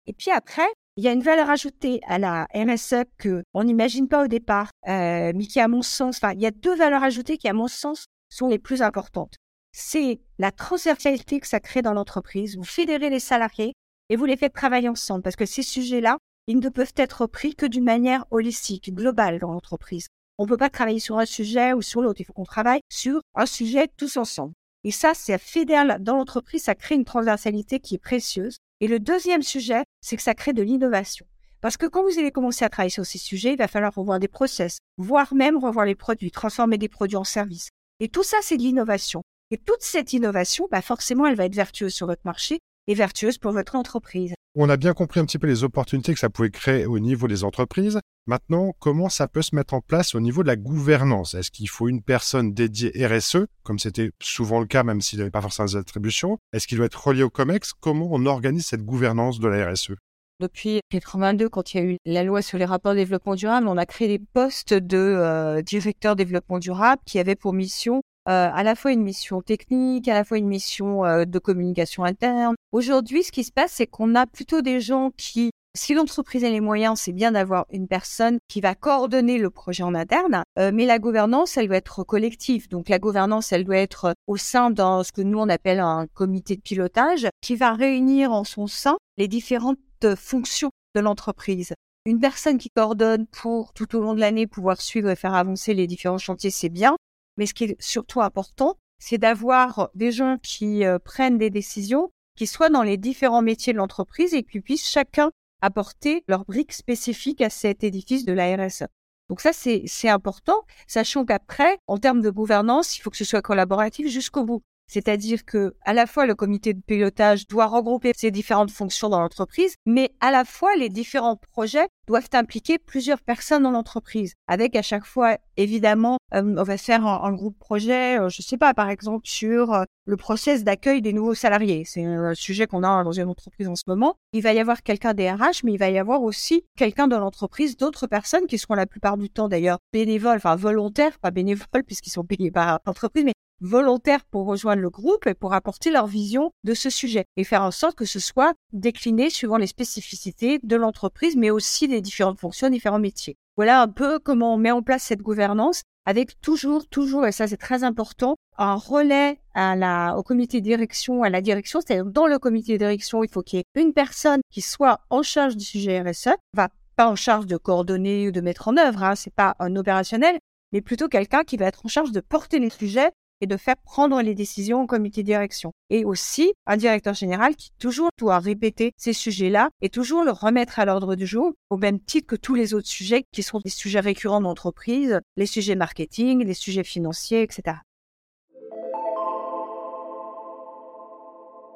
Et 0.06 0.12
puis 0.12 0.32
après, 0.32 0.66
il 0.96 1.04
y 1.04 1.08
a 1.08 1.12
une 1.12 1.22
valeur 1.22 1.48
ajoutée 1.48 2.00
à 2.06 2.18
la 2.18 2.46
RSE 2.54 3.04
que 3.16 3.42
on 3.54 3.64
n'imagine 3.64 4.08
pas 4.08 4.24
au 4.24 4.26
départ, 4.26 4.70
euh, 4.88 5.32
mais 5.34 5.46
qui, 5.46 5.60
à 5.60 5.68
mon 5.68 5.82
sens, 5.82 6.18
enfin, 6.18 6.32
il 6.32 6.40
y 6.40 6.46
a 6.46 6.50
deux 6.50 6.74
valeurs 6.76 7.02
ajoutées 7.02 7.38
qui, 7.38 7.48
à 7.48 7.52
mon 7.52 7.68
sens, 7.68 8.04
sont 8.28 8.48
les 8.48 8.58
plus 8.58 8.82
importantes. 8.82 9.36
C'est 9.72 10.20
la 10.38 10.50
transversalité 10.50 11.40
que 11.40 11.46
ça 11.46 11.60
crée 11.60 11.82
dans 11.82 11.94
l'entreprise. 11.94 12.56
Vous 12.56 12.64
fédérez 12.64 13.08
les 13.08 13.20
salariés 13.20 13.72
et 14.08 14.16
vous 14.16 14.24
les 14.24 14.36
faites 14.36 14.52
travailler 14.52 14.88
ensemble 14.88 15.22
parce 15.22 15.36
que 15.36 15.46
ces 15.46 15.62
sujets-là, 15.62 16.18
ils 16.48 16.58
ne 16.58 16.68
peuvent 16.68 16.92
être 16.96 17.26
pris 17.26 17.54
que 17.54 17.66
d'une 17.66 17.84
manière 17.84 18.24
holistique, 18.30 18.92
globale 18.92 19.38
dans 19.38 19.52
l'entreprise. 19.52 20.08
On 20.38 20.44
ne 20.44 20.48
peut 20.48 20.56
pas 20.56 20.70
travailler 20.70 21.00
sur 21.00 21.18
un 21.18 21.26
sujet 21.26 21.72
ou 21.72 21.82
sur 21.82 22.02
l'autre. 22.02 22.20
Il 22.20 22.24
faut 22.24 22.32
qu'on 22.32 22.44
travaille 22.44 22.80
sur 22.90 23.20
un 23.34 23.46
sujet 23.46 23.88
tous 23.96 24.16
ensemble. 24.16 24.54
Et 24.82 24.90
ça, 24.90 25.12
c'est 25.14 25.38
fédéral 25.38 25.98
dans 26.00 26.16
l'entreprise, 26.16 26.64
ça 26.64 26.74
crée 26.74 26.94
une 26.94 27.04
transversalité 27.04 27.78
qui 27.78 27.96
est 27.96 27.98
précieuse. 27.98 28.56
Et 28.80 28.88
le 28.88 28.98
deuxième 28.98 29.42
sujet, 29.42 29.84
c'est 30.00 30.16
que 30.16 30.22
ça 30.22 30.34
crée 30.34 30.54
de 30.54 30.62
l'innovation. 30.62 31.26
Parce 31.60 31.76
que 31.76 31.84
quand 31.84 32.02
vous 32.02 32.18
allez 32.18 32.30
commencer 32.30 32.64
à 32.64 32.70
travailler 32.70 32.90
sur 32.90 33.04
ces 33.04 33.18
sujets, 33.18 33.52
il 33.52 33.58
va 33.58 33.68
falloir 33.68 33.94
revoir 33.94 34.18
des 34.18 34.28
process, 34.28 34.78
voire 34.96 35.34
même 35.34 35.58
revoir 35.58 35.84
les 35.84 35.94
produits, 35.94 36.30
transformer 36.30 36.78
des 36.78 36.88
produits 36.88 37.16
en 37.16 37.24
services. 37.24 37.68
Et 38.00 38.08
tout 38.08 38.22
ça, 38.22 38.38
c'est 38.40 38.56
de 38.56 38.62
l'innovation. 38.62 39.20
Et 39.50 39.58
toute 39.58 39.82
cette 39.82 40.14
innovation, 40.14 40.68
bah 40.70 40.80
forcément, 40.80 41.26
elle 41.26 41.36
va 41.36 41.44
être 41.44 41.54
vertueuse 41.54 41.92
sur 41.92 42.06
votre 42.06 42.22
marché 42.24 42.60
et 42.86 42.94
vertueuse 42.94 43.36
pour 43.36 43.52
votre 43.52 43.76
entreprise. 43.76 44.32
On 44.56 44.68
a 44.68 44.76
bien 44.76 44.94
compris 44.94 45.20
un 45.20 45.26
petit 45.26 45.38
peu 45.38 45.46
les 45.46 45.62
opportunités 45.62 46.12
que 46.12 46.18
ça 46.18 46.28
pouvait 46.28 46.50
créer 46.50 46.84
au 46.84 46.98
niveau 46.98 47.28
des 47.28 47.44
entreprises. 47.44 48.00
Maintenant, 48.26 48.72
comment 48.80 49.08
ça 49.08 49.28
peut 49.28 49.42
se 49.42 49.54
mettre 49.54 49.74
en 49.74 49.80
place 49.80 50.16
au 50.16 50.20
niveau 50.20 50.42
de 50.42 50.48
la 50.48 50.56
gouvernance? 50.56 51.34
Est-ce 51.34 51.52
qu'il 51.52 51.68
faut 51.68 51.86
une 51.86 52.02
personne 52.02 52.52
dédiée 52.52 52.90
RSE, 53.06 53.46
comme 53.62 53.78
c'était 53.78 54.10
souvent 54.20 54.58
le 54.58 54.66
cas, 54.66 54.82
même 54.82 55.02
s'il 55.02 55.18
n'y 55.18 55.22
avait 55.22 55.30
pas 55.30 55.40
forcément 55.40 55.66
des 55.66 55.76
attributions? 55.76 56.38
Est-ce 56.52 56.66
qu'il 56.66 56.78
doit 56.78 56.86
être 56.86 57.06
relié 57.06 57.22
au 57.22 57.30
COMEX? 57.30 57.74
Comment 57.74 58.08
on 58.10 58.26
organise 58.26 58.66
cette 58.66 58.84
gouvernance 58.84 59.38
de 59.38 59.46
la 59.46 59.70
RSE 59.70 59.92
depuis 60.40 60.80
82, 60.88 61.50
quand 61.50 61.74
il 61.74 61.76
y 61.76 61.80
a 61.80 61.84
eu 61.84 61.96
la 62.06 62.24
loi 62.24 62.40
sur 62.40 62.56
les 62.56 62.64
rapports 62.64 62.92
de 62.92 62.96
développement 62.96 63.34
durable, 63.34 63.68
on 63.68 63.76
a 63.76 63.84
créé 63.84 64.08
des 64.08 64.18
postes 64.18 64.72
de 64.72 64.96
euh, 64.96 65.60
directeur 65.60 66.16
développement 66.16 66.58
durable 66.58 67.02
qui 67.04 67.18
avaient 67.18 67.36
pour 67.36 67.52
mission 67.52 68.00
à 68.26 68.62
la 68.62 68.74
fois 68.74 68.92
une 68.92 69.02
mission 69.02 69.42
technique, 69.42 70.08
à 70.08 70.14
la 70.14 70.24
fois 70.24 70.38
une 70.38 70.48
mission 70.48 71.04
euh, 71.04 71.24
de 71.24 71.38
communication 71.38 72.04
interne. 72.04 72.54
Aujourd'hui, 72.72 73.22
ce 73.22 73.32
qui 73.32 73.44
se 73.44 73.52
passe, 73.52 73.72
c'est 73.72 73.86
qu'on 73.86 74.14
a 74.14 74.26
plutôt 74.26 74.62
des 74.62 74.80
gens 74.80 75.10
qui, 75.16 75.50
si 75.76 75.94
l'entreprise 75.94 76.44
a 76.44 76.50
les 76.50 76.60
moyens, 76.60 77.00
c'est 77.00 77.12
bien 77.12 77.32
d'avoir 77.32 77.66
une 77.70 77.88
personne 77.88 78.38
qui 78.48 78.60
va 78.60 78.74
coordonner 78.74 79.38
le 79.38 79.50
projet 79.50 79.82
en 79.82 79.94
interne, 79.94 80.42
euh, 80.58 80.70
mais 80.72 80.86
la 80.86 80.98
gouvernance, 80.98 81.56
elle 81.56 81.68
doit 81.68 81.76
être 81.76 82.04
collective. 82.04 82.68
Donc 82.68 82.88
la 82.88 82.98
gouvernance, 82.98 83.52
elle 83.52 83.64
doit 83.64 83.78
être 83.78 84.14
au 84.26 84.36
sein 84.36 84.70
d'un 84.70 85.02
ce 85.02 85.12
que 85.12 85.22
nous 85.22 85.38
on 85.38 85.48
appelle 85.48 85.80
un 85.80 86.06
comité 86.14 86.56
de 86.56 86.62
pilotage 86.62 87.28
qui 87.40 87.56
va 87.56 87.72
réunir 87.72 88.32
en 88.32 88.44
son 88.44 88.66
sein 88.66 88.96
les 89.16 89.28
différentes 89.28 89.78
fonctions 90.16 90.70
de 90.94 91.00
l'entreprise. 91.00 91.74
Une 92.06 92.18
personne 92.18 92.56
qui 92.56 92.70
coordonne 92.70 93.26
pour 93.26 93.74
tout 93.74 93.94
au 93.94 94.00
long 94.00 94.14
de 94.14 94.20
l'année 94.20 94.46
pouvoir 94.46 94.80
suivre 94.80 95.10
et 95.10 95.16
faire 95.16 95.34
avancer 95.34 95.74
les 95.74 95.86
différents 95.86 96.18
chantiers, 96.18 96.50
c'est 96.50 96.70
bien. 96.70 96.96
Mais 97.40 97.46
ce 97.46 97.54
qui 97.54 97.64
est 97.64 97.76
surtout 97.80 98.20
important, 98.20 98.76
c'est 98.98 99.16
d'avoir 99.16 99.88
des 99.94 100.12
gens 100.12 100.36
qui 100.42 100.84
euh, 100.84 100.98
prennent 100.98 101.38
des 101.38 101.48
décisions, 101.48 102.12
qui 102.36 102.46
soient 102.46 102.68
dans 102.68 102.82
les 102.82 102.98
différents 102.98 103.40
métiers 103.40 103.72
de 103.72 103.78
l'entreprise 103.78 104.34
et 104.34 104.42
qui 104.42 104.60
puissent 104.60 104.90
chacun 104.90 105.30
apporter 105.62 106.22
leur 106.28 106.44
brique 106.44 106.74
spécifique 106.74 107.40
à 107.40 107.48
cet 107.48 107.82
édifice 107.82 108.26
de 108.26 108.34
la 108.34 108.54
RSE. 108.54 108.84
Donc 109.30 109.40
ça, 109.40 109.54
c'est 109.54 110.08
important, 110.10 110.66
sachant 110.86 111.24
qu'après, 111.24 111.78
en 111.86 111.96
termes 111.96 112.20
de 112.20 112.28
gouvernance, 112.28 112.98
il 112.98 113.00
faut 113.00 113.08
que 113.08 113.16
ce 113.16 113.24
soit 113.24 113.40
collaboratif 113.40 114.08
jusqu'au 114.08 114.44
bout. 114.44 114.62
C'est-à-dire 114.90 115.44
que 115.44 115.74
à 115.84 115.92
la 115.92 116.08
fois 116.08 116.26
le 116.26 116.34
comité 116.34 116.74
de 116.74 116.80
pilotage 116.80 117.46
doit 117.46 117.66
regrouper 117.66 118.10
ces 118.16 118.32
différentes 118.32 118.72
fonctions 118.72 119.08
dans 119.08 119.20
l'entreprise, 119.20 119.76
mais 119.86 120.10
à 120.20 120.32
la 120.32 120.44
fois 120.44 120.74
les 120.74 120.88
différents 120.88 121.36
projets 121.36 121.86
doivent 122.08 122.28
impliquer 122.32 122.76
plusieurs 122.78 123.20
personnes 123.20 123.62
dans 123.62 123.70
l'entreprise. 123.70 124.34
Avec 124.48 124.74
à 124.74 124.82
chaque 124.82 125.04
fois, 125.04 125.38
évidemment, 125.56 126.18
euh, 126.34 126.56
on 126.58 126.62
va 126.64 126.76
faire 126.76 127.06
un, 127.06 127.32
groupe 127.32 127.56
projet, 127.56 128.18
euh, 128.18 128.28
je 128.28 128.42
sais 128.42 128.56
pas, 128.56 128.74
par 128.74 128.90
exemple 128.90 129.28
sur 129.28 129.72
euh, 129.72 129.84
le 130.06 130.16
process 130.16 130.64
d'accueil 130.64 131.02
des 131.02 131.12
nouveaux 131.12 131.34
salariés. 131.34 131.84
C'est 131.86 132.04
un 132.04 132.34
sujet 132.34 132.66
qu'on 132.66 132.82
a 132.82 133.04
dans 133.04 133.12
une 133.12 133.28
entreprise 133.28 133.68
en 133.68 133.76
ce 133.76 133.84
moment. 133.86 134.16
Il 134.32 134.42
va 134.42 134.52
y 134.52 134.58
avoir 134.58 134.82
quelqu'un 134.82 135.14
des 135.14 135.30
RH, 135.30 135.62
mais 135.62 135.72
il 135.72 135.78
va 135.78 135.88
y 135.88 135.98
avoir 135.98 136.20
aussi 136.24 136.64
quelqu'un 136.76 137.06
de 137.06 137.14
l'entreprise, 137.14 137.76
d'autres 137.76 138.08
personnes 138.08 138.48
qui 138.48 138.58
seront 138.58 138.74
la 138.74 138.86
plupart 138.86 139.16
du 139.16 139.30
temps 139.30 139.48
d'ailleurs 139.48 139.78
bénévoles, 139.92 140.38
enfin 140.38 140.56
volontaires, 140.56 141.16
pas 141.20 141.30
bénévoles 141.30 141.84
puisqu'ils 141.86 142.10
sont 142.10 142.24
payés 142.24 142.50
par 142.50 142.80
l'entreprise, 142.86 143.24
mais 143.24 143.34
volontaires 143.60 144.24
pour 144.24 144.46
rejoindre 144.46 144.82
le 144.82 144.90
groupe 144.90 145.26
et 145.26 145.34
pour 145.34 145.54
apporter 145.54 145.90
leur 145.90 146.06
vision 146.06 146.50
de 146.64 146.74
ce 146.74 146.90
sujet 146.90 147.24
et 147.36 147.44
faire 147.44 147.62
en 147.62 147.70
sorte 147.70 147.96
que 147.96 148.04
ce 148.04 148.18
soit 148.18 148.54
décliné 148.72 149.30
suivant 149.30 149.56
les 149.56 149.66
spécificités 149.66 150.58
de 150.62 150.76
l'entreprise, 150.76 151.36
mais 151.36 151.50
aussi 151.50 151.88
des 151.88 152.00
différentes 152.00 152.40
fonctions, 152.40 152.70
différents 152.70 152.98
métiers. 152.98 153.36
Voilà 153.56 153.82
un 153.82 153.88
peu 153.88 154.18
comment 154.18 154.54
on 154.54 154.58
met 154.58 154.70
en 154.70 154.82
place 154.82 155.02
cette 155.02 155.22
gouvernance 155.22 155.82
avec 156.06 156.40
toujours, 156.40 156.88
toujours, 156.88 157.26
et 157.26 157.32
ça 157.32 157.46
c'est 157.46 157.56
très 157.56 157.84
important, 157.84 158.36
un 158.56 158.74
relais 158.74 159.38
à 159.54 159.76
la, 159.76 160.16
au 160.16 160.22
comité 160.22 160.60
de 160.60 160.64
direction, 160.64 161.22
à 161.22 161.28
la 161.28 161.40
direction, 161.40 161.80
c'est-à-dire 161.80 162.06
dans 162.06 162.26
le 162.26 162.38
comité 162.38 162.72
de 162.72 162.78
direction, 162.78 163.22
il 163.22 163.30
faut 163.30 163.42
qu'il 163.42 163.58
y 163.58 163.60
ait 163.60 163.80
une 163.80 163.92
personne 163.92 164.40
qui 164.50 164.62
soit 164.62 165.00
en 165.10 165.22
charge 165.22 165.56
du 165.56 165.64
sujet 165.64 166.00
RSE, 166.00 166.30
va 166.54 166.68
pas 166.96 167.08
en 167.08 167.16
charge 167.16 167.46
de 167.46 167.56
coordonner 167.56 168.28
ou 168.28 168.30
de 168.32 168.40
mettre 168.40 168.68
en 168.68 168.76
œuvre, 168.76 169.02
hein, 169.02 169.14
c'est 169.14 169.34
pas 169.34 169.54
un 169.58 169.76
opérationnel, 169.76 170.38
mais 170.72 170.80
plutôt 170.80 171.08
quelqu'un 171.08 171.44
qui 171.44 171.56
va 171.56 171.66
être 171.66 171.84
en 171.84 171.88
charge 171.88 172.12
de 172.12 172.20
porter 172.20 172.58
les 172.58 172.70
sujets 172.70 173.10
et 173.40 173.46
de 173.46 173.56
faire 173.56 173.76
prendre 173.76 174.20
les 174.22 174.34
décisions 174.34 174.82
au 174.82 174.86
comité 174.86 175.22
de 175.22 175.26
direction. 175.26 175.72
Et 175.90 176.04
aussi 176.04 176.52
un 176.66 176.76
directeur 176.76 177.14
général 177.14 177.56
qui 177.56 177.70
toujours 177.78 178.10
doit 178.18 178.38
répéter 178.38 178.92
ces 178.96 179.12
sujets-là 179.12 179.70
et 179.80 179.88
toujours 179.88 180.24
le 180.24 180.30
remettre 180.30 180.78
à 180.78 180.84
l'ordre 180.84 181.14
du 181.14 181.26
jour, 181.26 181.52
au 181.70 181.76
même 181.76 182.00
titre 182.00 182.26
que 182.26 182.36
tous 182.36 182.54
les 182.54 182.74
autres 182.74 182.88
sujets 182.88 183.24
qui 183.32 183.42
sont 183.42 183.60
des 183.60 183.70
sujets 183.70 184.00
récurrents 184.00 184.40
d'entreprise, 184.40 185.20
les 185.36 185.46
sujets 185.46 185.74
marketing, 185.74 186.44
les 186.44 186.54
sujets 186.54 186.84
financiers, 186.84 187.42
etc. 187.42 187.78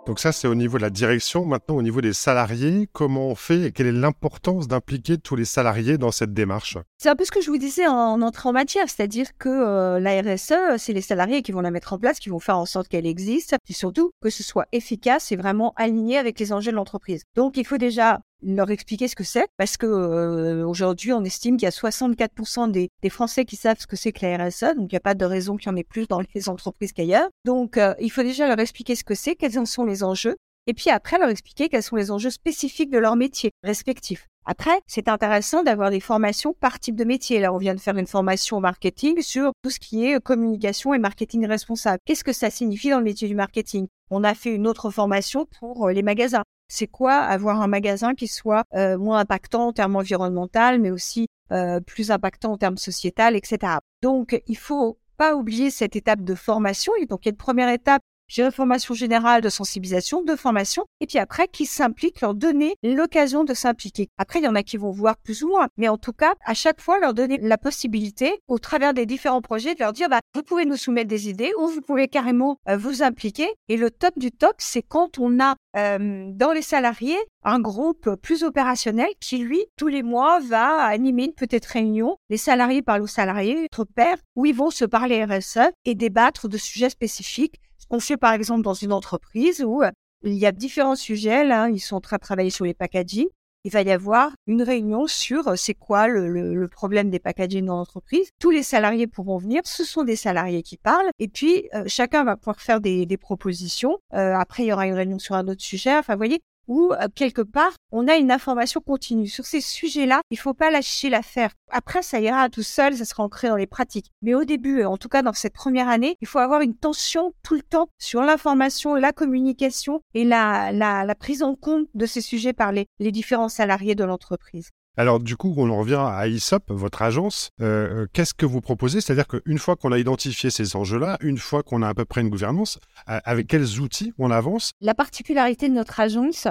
Donc 0.07 0.21
ça, 0.21 0.33
c'est 0.33 0.47
au 0.47 0.55
niveau 0.55 0.77
de 0.77 0.83
la 0.83 0.91
direction. 0.91 1.47
Maintenant, 1.47 1.77
au 1.77 1.83
niveau 1.83 2.03
des 2.03 2.13
salariés, 2.13 2.89
comment 2.93 3.29
on 3.29 3.35
fait 3.35 3.63
et 3.63 3.73
quelle 3.73 3.87
est 3.87 3.93
l'importance 3.93 4.69
d'impliquer 4.69 5.17
tous 5.17 5.35
les 5.35 5.47
salariés 5.47 5.97
dans 5.97 6.11
cette 6.11 6.35
démarche? 6.35 6.77
C'est 6.99 7.09
un 7.09 7.17
peu 7.17 7.25
ce 7.25 7.31
que 7.31 7.41
je 7.41 7.51
vous 7.51 7.57
disais 7.57 7.87
en 7.87 8.21
entrée 8.21 8.49
en 8.49 8.53
matière, 8.53 8.85
c'est-à-dire 8.89 9.29
que 9.39 9.49
euh, 9.49 10.01
la 10.01 10.21
RSE, 10.21 10.77
c'est 10.77 10.93
les 10.93 11.01
salariés 11.01 11.41
qui 11.41 11.53
vont 11.53 11.63
la 11.63 11.71
mettre 11.71 11.95
en 11.95 11.99
place, 11.99 12.19
qui 12.19 12.29
vont 12.29 12.39
faire 12.39 12.59
en 12.59 12.67
sorte 12.67 12.89
qu'elle 12.89 13.07
existe, 13.07 13.57
et 13.67 13.73
surtout 13.73 14.11
que 14.21 14.29
ce 14.29 14.43
soit 14.43 14.67
efficace 14.73 15.33
et 15.33 15.37
vraiment 15.37 15.73
aligné 15.77 16.19
avec 16.19 16.39
les 16.39 16.53
enjeux 16.53 16.71
de 16.71 16.77
l'entreprise. 16.77 17.23
Donc, 17.35 17.57
il 17.57 17.65
faut 17.65 17.79
déjà 17.79 18.21
leur 18.45 18.71
expliquer 18.71 19.09
ce 19.09 19.17
que 19.17 19.25
c'est, 19.25 19.47
parce 19.57 19.77
que 19.77 19.87
euh, 19.87 20.67
aujourd'hui, 20.67 21.13
on 21.13 21.25
estime 21.25 21.57
qu'il 21.57 21.65
y 21.65 21.69
a 21.69 21.71
64% 21.71 22.71
des, 22.71 22.91
des, 23.03 23.11
Français 23.11 23.45
qui 23.45 23.57
savent 23.57 23.79
ce 23.79 23.87
que 23.87 23.97
c'est 23.97 24.13
que 24.13 24.25
la 24.25 24.47
RSE, 24.47 24.75
donc 24.77 24.93
il 24.93 24.95
n'y 24.95 24.97
a 24.97 25.01
pas 25.01 25.15
de 25.15 25.25
raison 25.25 25.57
qu'il 25.57 25.71
y 25.71 25.73
en 25.73 25.77
ait 25.77 25.85
plus 25.85 26.07
dans 26.07 26.21
les 26.35 26.49
entreprises 26.49 26.93
qu'ailleurs. 26.93 27.29
Donc, 27.45 27.77
euh, 27.77 27.95
il 28.01 28.11
faut 28.11 28.23
déjà 28.23 28.47
leur 28.47 28.59
expliquer 28.59 28.97
ce 28.97 29.05
que 29.05 29.15
c'est, 29.15 29.35
quels 29.35 29.59
en 29.59 29.67
sont 29.67 29.85
les 29.85 30.03
enjeux, 30.03 30.37
et 30.67 30.75
puis 30.75 30.91
après 30.91 31.19
leur 31.19 31.29
expliquer 31.29 31.69
quels 31.69 31.83
sont 31.83 31.97
les 31.97 32.11
enjeux 32.11 32.31
spécifiques 32.31 32.91
de 32.91 32.99
leur 32.99 33.17
métier 33.17 33.51
respectif. 33.63 34.27
Après, 34.47 34.83
c'est 34.87 35.09
intéressant 35.09 35.63
d'avoir 35.63 35.91
des 35.91 36.01
formations 36.01 36.53
par 36.53 36.79
type 36.79 36.97
de 36.97 37.05
métier. 37.05 37.41
Là, 37.41 37.55
on 37.55 37.57
vient 37.57 37.75
de 37.75 37.81
faire 37.81 37.97
une 37.97 38.07
formation 38.07 38.61
marketing 38.61 39.23
sur 39.23 39.53
tout 39.63 39.71
ce 39.71 39.81
qui 39.81 40.05
est 40.05 40.21
communication 40.21 40.93
et 40.93 40.99
marketing 40.99 41.47
responsable. 41.47 41.99
Qu'est-ce 42.05 42.25
que 42.25 42.35
ça 42.35 42.51
signifie 42.51 42.91
dans 42.91 42.99
le 42.99 43.05
métier 43.05 43.27
du 43.27 43.35
marketing? 43.35 43.87
On 44.11 44.23
a 44.23 44.35
fait 44.35 44.55
une 44.55 44.67
autre 44.67 44.91
formation 44.91 45.47
pour 45.59 45.89
euh, 45.89 45.93
les 45.93 46.03
magasins. 46.03 46.43
C'est 46.69 46.87
quoi 46.87 47.15
avoir 47.15 47.61
un 47.61 47.67
magasin 47.67 48.15
qui 48.15 48.27
soit 48.27 48.65
euh, 48.75 48.99
moins 48.99 49.19
impactant 49.19 49.69
en 49.69 49.73
termes 49.73 49.97
environnemental, 49.97 50.81
mais 50.81 50.91
aussi 50.91 51.27
euh, 51.53 51.81
plus 51.81 52.11
impactant 52.11 52.53
en 52.53 52.59
termes 52.59 52.79
sociétal, 52.79 53.37
etc. 53.37 53.75
Donc, 54.03 54.41
il 54.47 54.57
faut 54.57 54.99
pas 55.17 55.37
oublier 55.37 55.71
cette 55.71 55.97
étape 55.97 56.23
de 56.23 56.35
formation. 56.35 56.93
Et 57.01 57.07
donc, 57.07 57.25
il 57.25 57.29
y 57.29 57.31
a 57.31 57.33
une 57.33 57.37
première 57.37 57.69
étape 57.69 58.03
j'ai 58.35 58.43
une 58.43 58.51
formation 58.51 58.95
générale 58.95 59.43
de 59.43 59.49
sensibilisation, 59.49 60.23
de 60.25 60.35
formation, 60.35 60.87
et 61.01 61.07
puis 61.07 61.19
après, 61.19 61.47
qui 61.47 61.67
s'impliquent, 61.67 62.21
leur 62.21 62.35
donner 62.35 62.75
l'occasion 62.83 63.45
de 63.45 63.55
s'impliquer. 63.55 64.09
Après, 64.19 64.41
il 64.41 64.45
y 64.45 64.49
en 64.49 64.57
a 64.57 64.65
qui 64.65 64.77
vont 64.77 64.91
voir 64.91 65.17
plus 65.19 65.45
ou 65.45 65.51
moins, 65.51 65.69
mais 65.77 65.87
en 65.87 65.99
tout 65.99 66.13
cas, 66.13 66.35
à 66.45 66.53
chaque 66.53 66.81
fois, 66.81 66.99
leur 66.99 67.15
donner 67.15 67.39
la 67.39 67.59
possibilité, 67.59 68.41
au 68.49 68.59
travers 68.59 68.93
des 68.93 69.07
différents 69.07 69.41
projets, 69.41 69.75
de 69.75 69.79
leur 69.79 69.93
dire, 69.93 70.09
bah, 70.09 70.19
vous 70.35 70.43
pouvez 70.43 70.65
nous 70.65 70.77
soumettre 70.77 71.07
des 71.07 71.29
idées 71.29 71.53
ou 71.61 71.69
vous 71.69 71.81
pouvez 71.81 72.09
carrément 72.09 72.57
euh, 72.69 72.77
vous 72.77 73.05
impliquer. 73.05 73.49
Et 73.69 73.77
le 73.77 73.93
top 73.93 74.19
du 74.19 74.33
top, 74.33 74.57
c'est 74.59 74.83
quand 74.83 75.21
on 75.21 75.39
a 75.39 75.55
euh, 75.77 76.27
dans 76.33 76.51
les 76.51 76.63
salariés 76.63 77.19
un 77.45 77.61
groupe 77.61 78.17
plus 78.17 78.43
opérationnel 78.43 79.11
qui, 79.21 79.39
lui, 79.39 79.65
tous 79.77 79.89
les 79.89 80.03
mois, 80.03 80.41
va 80.41 80.83
animer 80.83 81.27
une 81.27 81.35
petite 81.35 81.67
réunion. 81.67 82.17
Les 82.31 82.37
salariés 82.37 82.83
parlent 82.83 83.03
aux 83.03 83.07
salariés, 83.07 83.67
entre 83.67 83.85
pairs, 83.85 84.19
où 84.35 84.45
ils 84.45 84.55
vont 84.55 84.71
se 84.71 84.85
parler 84.85 85.25
RSE 85.25 85.71
et 85.85 85.95
débattre 85.95 86.49
de 86.49 86.57
sujets 86.57 86.91
spécifiques 86.91 87.61
on 87.95 88.01
fait 88.01 88.17
par 88.17 88.33
exemple 88.33 88.63
dans 88.63 88.75
une 88.75 88.93
entreprise 88.93 89.63
où 89.63 89.83
euh, 89.83 89.91
il 90.25 90.35
y 90.35 90.47
a 90.47 90.53
différents 90.53 90.97
sujets, 90.97 91.45
là, 91.45 91.69
ils 91.69 91.81
sont 91.81 91.97
en 91.97 92.01
train 92.01 92.17
de 92.17 92.23
travailler 92.23 92.51
sur 92.51 92.65
les 92.65 92.75
packaging. 92.75 93.27
Il 93.67 93.73
va 93.73 93.81
y 93.81 93.91
avoir 93.91 94.33
une 94.47 94.63
réunion 94.63 95.07
sur 95.07 95.49
euh, 95.49 95.57
c'est 95.57 95.75
quoi 95.75 96.09
le, 96.09 96.69
problème 96.69 97.09
des 97.09 97.21
packaging 97.21 97.65
dans 97.67 97.77
l'entreprise. 97.77 98.29
Tous 98.41 98.51
les 98.51 98.63
salariés 98.63 99.07
pourront 99.07 99.39
venir. 99.39 99.63
Ce 99.65 99.85
sont 99.85 100.03
des 100.03 100.17
salariés 100.17 100.63
qui 100.63 100.77
parlent. 100.77 101.11
Et 101.19 101.29
puis, 101.29 101.69
euh, 101.75 101.85
chacun 101.87 102.25
va 102.25 102.37
pouvoir 102.37 102.61
faire 102.61 102.81
des, 102.81 103.07
propositions. 103.17 103.99
après, 104.11 104.65
il 104.65 104.67
y 104.67 104.73
aura 104.73 104.87
une 104.87 104.95
réunion 104.95 105.19
sur 105.19 105.37
un 105.37 105.47
autre 105.47 105.63
sujet. 105.63 105.97
Enfin, 105.97 106.15
vous 106.15 106.19
voyez, 106.19 106.41
où 106.67 106.93
euh, 106.93 107.09
quelque 107.15 107.43
part 107.43 107.73
on 107.93 108.09
a 108.09 108.17
une 108.17 108.31
information 108.31 108.81
continue 108.81 109.29
sur 109.29 109.45
ces 109.47 109.61
sujets-là. 109.61 110.21
Il 110.31 110.39
faut 110.39 110.55
pas 110.55 110.71
lâcher 110.71 111.11
l'affaire. 111.11 111.53
Après, 111.71 112.03
ça 112.03 112.21
ira 112.21 112.49
tout 112.49 112.63
seul, 112.63 112.97
ça 112.97 113.05
sera 113.05 113.23
ancré 113.23 113.49
dans 113.49 113.57
les 113.57 113.67
pratiques. 113.67 114.11
Mais 114.23 114.35
au 114.35 114.45
début, 114.45 114.85
en 114.85 114.97
tout 114.97 115.09
cas 115.09 115.23
dans 115.23 115.33
cette 115.33 115.55
première 115.55 115.89
année, 115.89 116.17
il 116.21 116.27
faut 116.27 116.39
avoir 116.39 116.61
une 116.61 116.77
tension 116.77 117.33
tout 117.43 117.55
le 117.55 117.63
temps 117.63 117.89
sur 117.99 118.23
l'information, 118.23 118.95
la 118.95 119.13
communication 119.13 120.01
et 120.15 120.25
la, 120.25 120.73
la, 120.73 121.05
la 121.05 121.15
prise 121.15 121.43
en 121.43 121.55
compte 121.55 121.89
de 121.95 122.07
ces 122.07 122.21
sujets 122.21 122.53
par 122.53 122.73
les, 122.73 122.87
les 122.99 123.13
différents 123.13 123.49
salariés 123.49 123.95
de 123.95 124.05
l'entreprise. 124.05 124.71
Alors 124.97 125.19
du 125.19 125.37
coup, 125.37 125.53
on 125.57 125.77
revient 125.77 126.01
à 126.01 126.29
ISOP, 126.29 126.63
votre 126.69 127.03
agence. 127.03 127.51
Euh, 127.61 128.03
euh, 128.05 128.07
qu'est-ce 128.13 128.33
que 128.33 128.47
vous 128.47 128.61
proposez? 128.61 129.01
C'est-à-dire 129.01 129.27
qu'une 129.27 129.59
fois 129.59 129.75
qu'on 129.75 129.91
a 129.91 129.99
identifié 129.99 130.51
ces 130.51 130.77
enjeux-là, 130.77 131.19
une 131.21 131.39
fois 131.39 131.65
qu'on 131.65 131.83
a 131.83 131.89
à 131.89 131.95
peu 131.95 132.05
près 132.05 132.21
une 132.21 132.29
gouvernance, 132.29 132.79
euh, 133.09 133.19
avec 133.25 133.49
quels 133.49 133.81
outils 133.81 134.13
on 134.19 134.31
avance? 134.31 134.71
La 134.81 134.95
particularité 134.95 135.69
de 135.69 135.75
notre 135.75 135.99
agence, 135.99 136.47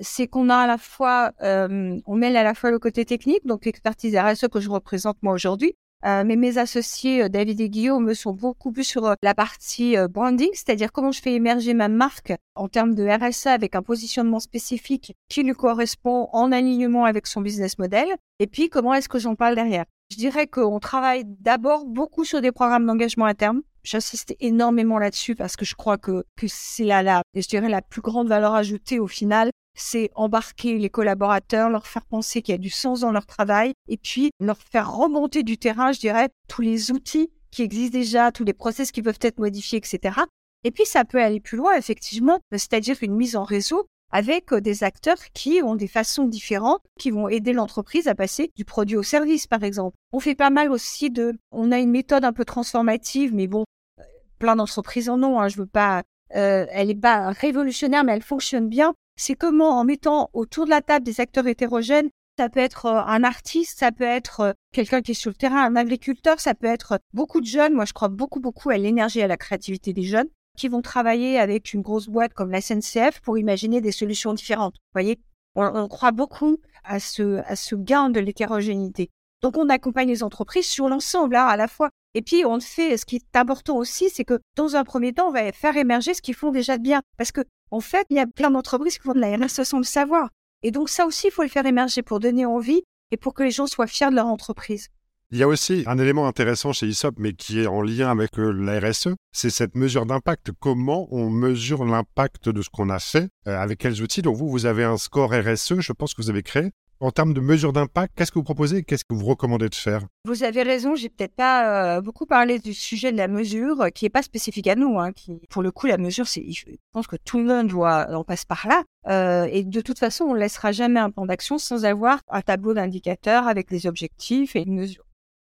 c'est 0.00 0.26
qu'on 0.26 0.48
a 0.50 0.56
à 0.56 0.66
la 0.66 0.78
fois, 0.78 1.30
on 1.40 2.16
mêle 2.16 2.36
à 2.36 2.42
la 2.42 2.54
fois 2.54 2.70
le 2.70 2.78
côté 2.78 3.04
technique, 3.04 3.46
donc 3.46 3.64
l'expertise 3.64 4.16
RSE 4.16 4.48
que 4.48 4.60
je 4.60 4.68
représente 4.68 5.16
moi 5.22 5.32
aujourd'hui, 5.32 5.74
euh, 5.74 5.83
mais 6.04 6.36
mes 6.36 6.58
associés, 6.58 7.24
euh, 7.24 7.28
David 7.28 7.60
et 7.60 7.70
Guillaume, 7.70 8.14
sont 8.14 8.32
beaucoup 8.32 8.72
plus 8.72 8.84
sur 8.84 9.06
euh, 9.06 9.14
la 9.22 9.34
partie 9.34 9.96
branding, 10.10 10.50
c'est-à-dire 10.52 10.92
comment 10.92 11.12
je 11.12 11.20
fais 11.20 11.32
émerger 11.32 11.74
ma 11.74 11.88
marque 11.88 12.32
en 12.54 12.68
termes 12.68 12.94
de 12.94 13.06
RSA 13.06 13.52
avec 13.52 13.74
un 13.74 13.82
positionnement 13.82 14.40
spécifique 14.40 15.14
qui 15.28 15.42
lui 15.42 15.54
correspond 15.54 16.28
en 16.32 16.52
alignement 16.52 17.04
avec 17.04 17.26
son 17.26 17.40
business 17.40 17.78
model. 17.78 18.06
Et 18.38 18.46
puis, 18.46 18.68
comment 18.68 18.94
est-ce 18.94 19.08
que 19.08 19.18
j'en 19.18 19.34
parle 19.34 19.54
derrière 19.54 19.84
Je 20.10 20.16
dirais 20.16 20.46
qu'on 20.46 20.78
travaille 20.78 21.24
d'abord 21.24 21.84
beaucoup 21.86 22.24
sur 22.24 22.40
des 22.40 22.52
programmes 22.52 22.86
d'engagement 22.86 23.26
interne. 23.26 23.62
J'insiste 23.82 24.34
énormément 24.40 24.98
là-dessus 24.98 25.34
parce 25.34 25.56
que 25.56 25.64
je 25.64 25.74
crois 25.74 25.98
que, 25.98 26.24
que 26.36 26.46
c'est 26.48 26.84
la, 26.84 27.02
la, 27.02 27.22
je 27.34 27.46
dirais, 27.48 27.68
la 27.68 27.82
plus 27.82 28.00
grande 28.00 28.28
valeur 28.28 28.54
ajoutée 28.54 28.98
au 28.98 29.06
final 29.06 29.50
c'est 29.74 30.10
embarquer 30.14 30.78
les 30.78 30.90
collaborateurs, 30.90 31.70
leur 31.70 31.86
faire 31.86 32.04
penser 32.06 32.42
qu'il 32.42 32.52
y 32.52 32.56
a 32.56 32.58
du 32.58 32.70
sens 32.70 33.00
dans 33.00 33.12
leur 33.12 33.26
travail 33.26 33.72
et 33.88 33.96
puis 33.96 34.30
leur 34.40 34.58
faire 34.58 34.92
remonter 34.92 35.42
du 35.42 35.58
terrain, 35.58 35.92
je 35.92 36.00
dirais, 36.00 36.28
tous 36.48 36.62
les 36.62 36.90
outils 36.92 37.30
qui 37.50 37.62
existent 37.62 37.98
déjà, 37.98 38.32
tous 38.32 38.44
les 38.44 38.52
process 38.52 38.92
qui 38.92 39.02
peuvent 39.02 39.18
être 39.20 39.38
modifiés, 39.38 39.78
etc. 39.78 40.20
Et 40.64 40.70
puis 40.70 40.86
ça 40.86 41.04
peut 41.04 41.22
aller 41.22 41.40
plus 41.40 41.56
loin, 41.56 41.76
effectivement, 41.76 42.40
c'est-à-dire 42.52 42.96
une 43.02 43.14
mise 43.14 43.36
en 43.36 43.44
réseau 43.44 43.86
avec 44.10 44.52
euh, 44.52 44.60
des 44.60 44.84
acteurs 44.84 45.18
qui 45.34 45.60
ont 45.62 45.74
des 45.74 45.88
façons 45.88 46.24
différentes, 46.24 46.82
qui 46.98 47.10
vont 47.10 47.28
aider 47.28 47.52
l'entreprise 47.52 48.06
à 48.06 48.14
passer 48.14 48.50
du 48.56 48.64
produit 48.64 48.96
au 48.96 49.02
service, 49.02 49.46
par 49.46 49.64
exemple. 49.64 49.96
On 50.12 50.20
fait 50.20 50.36
pas 50.36 50.50
mal 50.50 50.70
aussi 50.70 51.10
de, 51.10 51.36
on 51.50 51.72
a 51.72 51.78
une 51.78 51.90
méthode 51.90 52.24
un 52.24 52.32
peu 52.32 52.44
transformative, 52.44 53.34
mais 53.34 53.48
bon, 53.48 53.64
euh, 53.98 54.02
plein 54.38 54.56
d'entreprises 54.56 55.08
en 55.08 55.22
ont. 55.22 55.40
Hein, 55.40 55.48
je 55.48 55.56
veux 55.56 55.66
pas, 55.66 56.02
euh, 56.36 56.66
elle 56.70 56.90
est 56.90 56.94
pas 56.94 57.30
révolutionnaire, 57.30 58.04
mais 58.04 58.12
elle 58.12 58.22
fonctionne 58.22 58.68
bien 58.68 58.94
c'est 59.16 59.34
comment 59.34 59.78
en 59.78 59.84
mettant 59.84 60.30
autour 60.32 60.64
de 60.64 60.70
la 60.70 60.82
table 60.82 61.04
des 61.04 61.20
acteurs 61.20 61.46
hétérogènes, 61.46 62.10
ça 62.38 62.48
peut 62.48 62.60
être 62.60 62.86
euh, 62.86 63.00
un 63.06 63.22
artiste, 63.22 63.78
ça 63.78 63.92
peut 63.92 64.04
être 64.04 64.40
euh, 64.40 64.52
quelqu'un 64.72 65.02
qui 65.02 65.12
est 65.12 65.14
sur 65.14 65.30
le 65.30 65.36
terrain, 65.36 65.64
un 65.64 65.76
agriculteur, 65.76 66.40
ça 66.40 66.54
peut 66.54 66.66
être 66.66 66.98
beaucoup 67.12 67.40
de 67.40 67.46
jeunes. 67.46 67.74
Moi, 67.74 67.84
je 67.84 67.92
crois 67.92 68.08
beaucoup, 68.08 68.40
beaucoup 68.40 68.70
à 68.70 68.76
l'énergie 68.76 69.20
et 69.20 69.24
à 69.24 69.28
la 69.28 69.36
créativité 69.36 69.92
des 69.92 70.02
jeunes 70.02 70.28
qui 70.56 70.68
vont 70.68 70.82
travailler 70.82 71.38
avec 71.38 71.74
une 71.74 71.82
grosse 71.82 72.08
boîte 72.08 72.34
comme 72.34 72.50
la 72.50 72.60
SNCF 72.60 73.20
pour 73.22 73.38
imaginer 73.38 73.80
des 73.80 73.92
solutions 73.92 74.34
différentes. 74.34 74.74
Vous 74.74 75.00
voyez 75.00 75.18
On, 75.56 75.88
croit 75.88 76.12
beaucoup 76.12 76.58
à 76.84 77.00
ce, 77.00 77.42
à 77.46 77.56
ce 77.56 77.74
gain 77.74 78.10
de 78.10 78.20
l'hétérogénéité. 78.20 79.10
Donc, 79.42 79.58
on 79.58 79.68
accompagne 79.68 80.08
les 80.08 80.22
entreprises 80.22 80.66
sur 80.66 80.88
l'ensemble, 80.88 81.36
hein, 81.36 81.46
à 81.46 81.56
la 81.56 81.68
fois. 81.68 81.90
Et 82.14 82.22
puis, 82.22 82.44
on 82.46 82.60
fait, 82.60 82.96
ce 82.96 83.04
qui 83.04 83.16
est 83.16 83.36
important 83.36 83.76
aussi, 83.76 84.08
c'est 84.08 84.24
que 84.24 84.40
dans 84.56 84.76
un 84.76 84.84
premier 84.84 85.12
temps, 85.12 85.28
on 85.28 85.32
va 85.32 85.52
faire 85.52 85.76
émerger 85.76 86.14
ce 86.14 86.22
qu'ils 86.22 86.34
font 86.34 86.52
déjà 86.52 86.78
de 86.78 86.82
bien. 86.82 87.02
Parce 87.18 87.32
que, 87.32 87.42
en 87.74 87.80
fait, 87.80 88.06
il 88.08 88.16
y 88.16 88.20
a 88.20 88.26
plein 88.28 88.52
d'entreprises 88.52 88.98
qui 88.98 89.02
font 89.02 89.14
de 89.14 89.20
la 89.20 89.36
RSE 89.36 89.64
sans 89.64 89.78
le 89.78 89.84
savoir. 89.84 90.28
Et 90.62 90.70
donc, 90.70 90.88
ça 90.88 91.06
aussi, 91.06 91.26
il 91.26 91.30
faut 91.32 91.42
le 91.42 91.48
faire 91.48 91.66
émerger 91.66 92.02
pour 92.02 92.20
donner 92.20 92.46
envie 92.46 92.82
et 93.10 93.16
pour 93.16 93.34
que 93.34 93.42
les 93.42 93.50
gens 93.50 93.66
soient 93.66 93.88
fiers 93.88 94.10
de 94.10 94.14
leur 94.14 94.26
entreprise. 94.26 94.90
Il 95.32 95.38
y 95.38 95.42
a 95.42 95.48
aussi 95.48 95.82
un 95.86 95.98
élément 95.98 96.28
intéressant 96.28 96.72
chez 96.72 96.86
ISOP, 96.86 97.16
mais 97.18 97.32
qui 97.32 97.58
est 97.58 97.66
en 97.66 97.82
lien 97.82 98.08
avec 98.08 98.38
euh, 98.38 98.52
la 98.52 98.78
RSE, 98.78 99.08
c'est 99.32 99.50
cette 99.50 99.74
mesure 99.74 100.06
d'impact. 100.06 100.52
Comment 100.60 101.08
on 101.10 101.30
mesure 101.30 101.84
l'impact 101.84 102.48
de 102.48 102.62
ce 102.62 102.70
qu'on 102.70 102.90
a 102.90 103.00
fait 103.00 103.28
euh, 103.48 103.58
Avec 103.58 103.80
quels 103.80 104.00
outils? 104.00 104.22
Donc 104.22 104.36
vous, 104.36 104.48
vous 104.48 104.66
avez 104.66 104.84
un 104.84 104.96
score 104.96 105.32
RSE, 105.32 105.80
je 105.80 105.92
pense 105.92 106.14
que 106.14 106.22
vous 106.22 106.30
avez 106.30 106.44
créé. 106.44 106.70
En 107.04 107.10
termes 107.10 107.34
de 107.34 107.40
mesure 107.42 107.74
d'impact, 107.74 108.14
qu'est-ce 108.16 108.32
que 108.32 108.38
vous 108.38 108.44
proposez 108.44 108.78
et 108.78 108.82
qu'est-ce 108.82 109.04
que 109.04 109.12
vous 109.12 109.26
recommandez 109.26 109.68
de 109.68 109.74
faire? 109.74 110.06
Vous 110.24 110.42
avez 110.42 110.62
raison, 110.62 110.94
j'ai 110.94 111.10
peut-être 111.10 111.34
pas 111.34 111.96
euh, 111.96 112.00
beaucoup 112.00 112.24
parlé 112.24 112.58
du 112.58 112.72
sujet 112.72 113.12
de 113.12 113.18
la 113.18 113.28
mesure, 113.28 113.88
qui 113.94 114.06
n'est 114.06 114.10
pas 114.10 114.22
spécifique 114.22 114.66
à 114.68 114.74
nous. 114.74 114.98
Hein, 114.98 115.10
pour 115.50 115.62
le 115.62 115.70
coup, 115.70 115.86
la 115.86 115.98
mesure, 115.98 116.24
je 116.24 116.62
pense 116.92 117.06
que 117.06 117.16
tout 117.16 117.36
le 117.36 117.44
monde 117.44 117.66
doit 117.66 118.10
en 118.10 118.24
passe 118.24 118.46
par 118.46 118.66
là. 118.66 118.84
Euh, 119.08 119.46
et 119.52 119.64
de 119.64 119.80
toute 119.82 119.98
façon, 119.98 120.24
on 120.24 120.32
ne 120.32 120.38
laissera 120.38 120.72
jamais 120.72 120.98
un 120.98 121.10
plan 121.10 121.26
d'action 121.26 121.58
sans 121.58 121.84
avoir 121.84 122.20
un 122.30 122.40
tableau 122.40 122.72
d'indicateurs 122.72 123.48
avec 123.48 123.68
des 123.68 123.86
objectifs 123.86 124.56
et 124.56 124.62
une 124.62 124.74
mesure. 124.74 125.04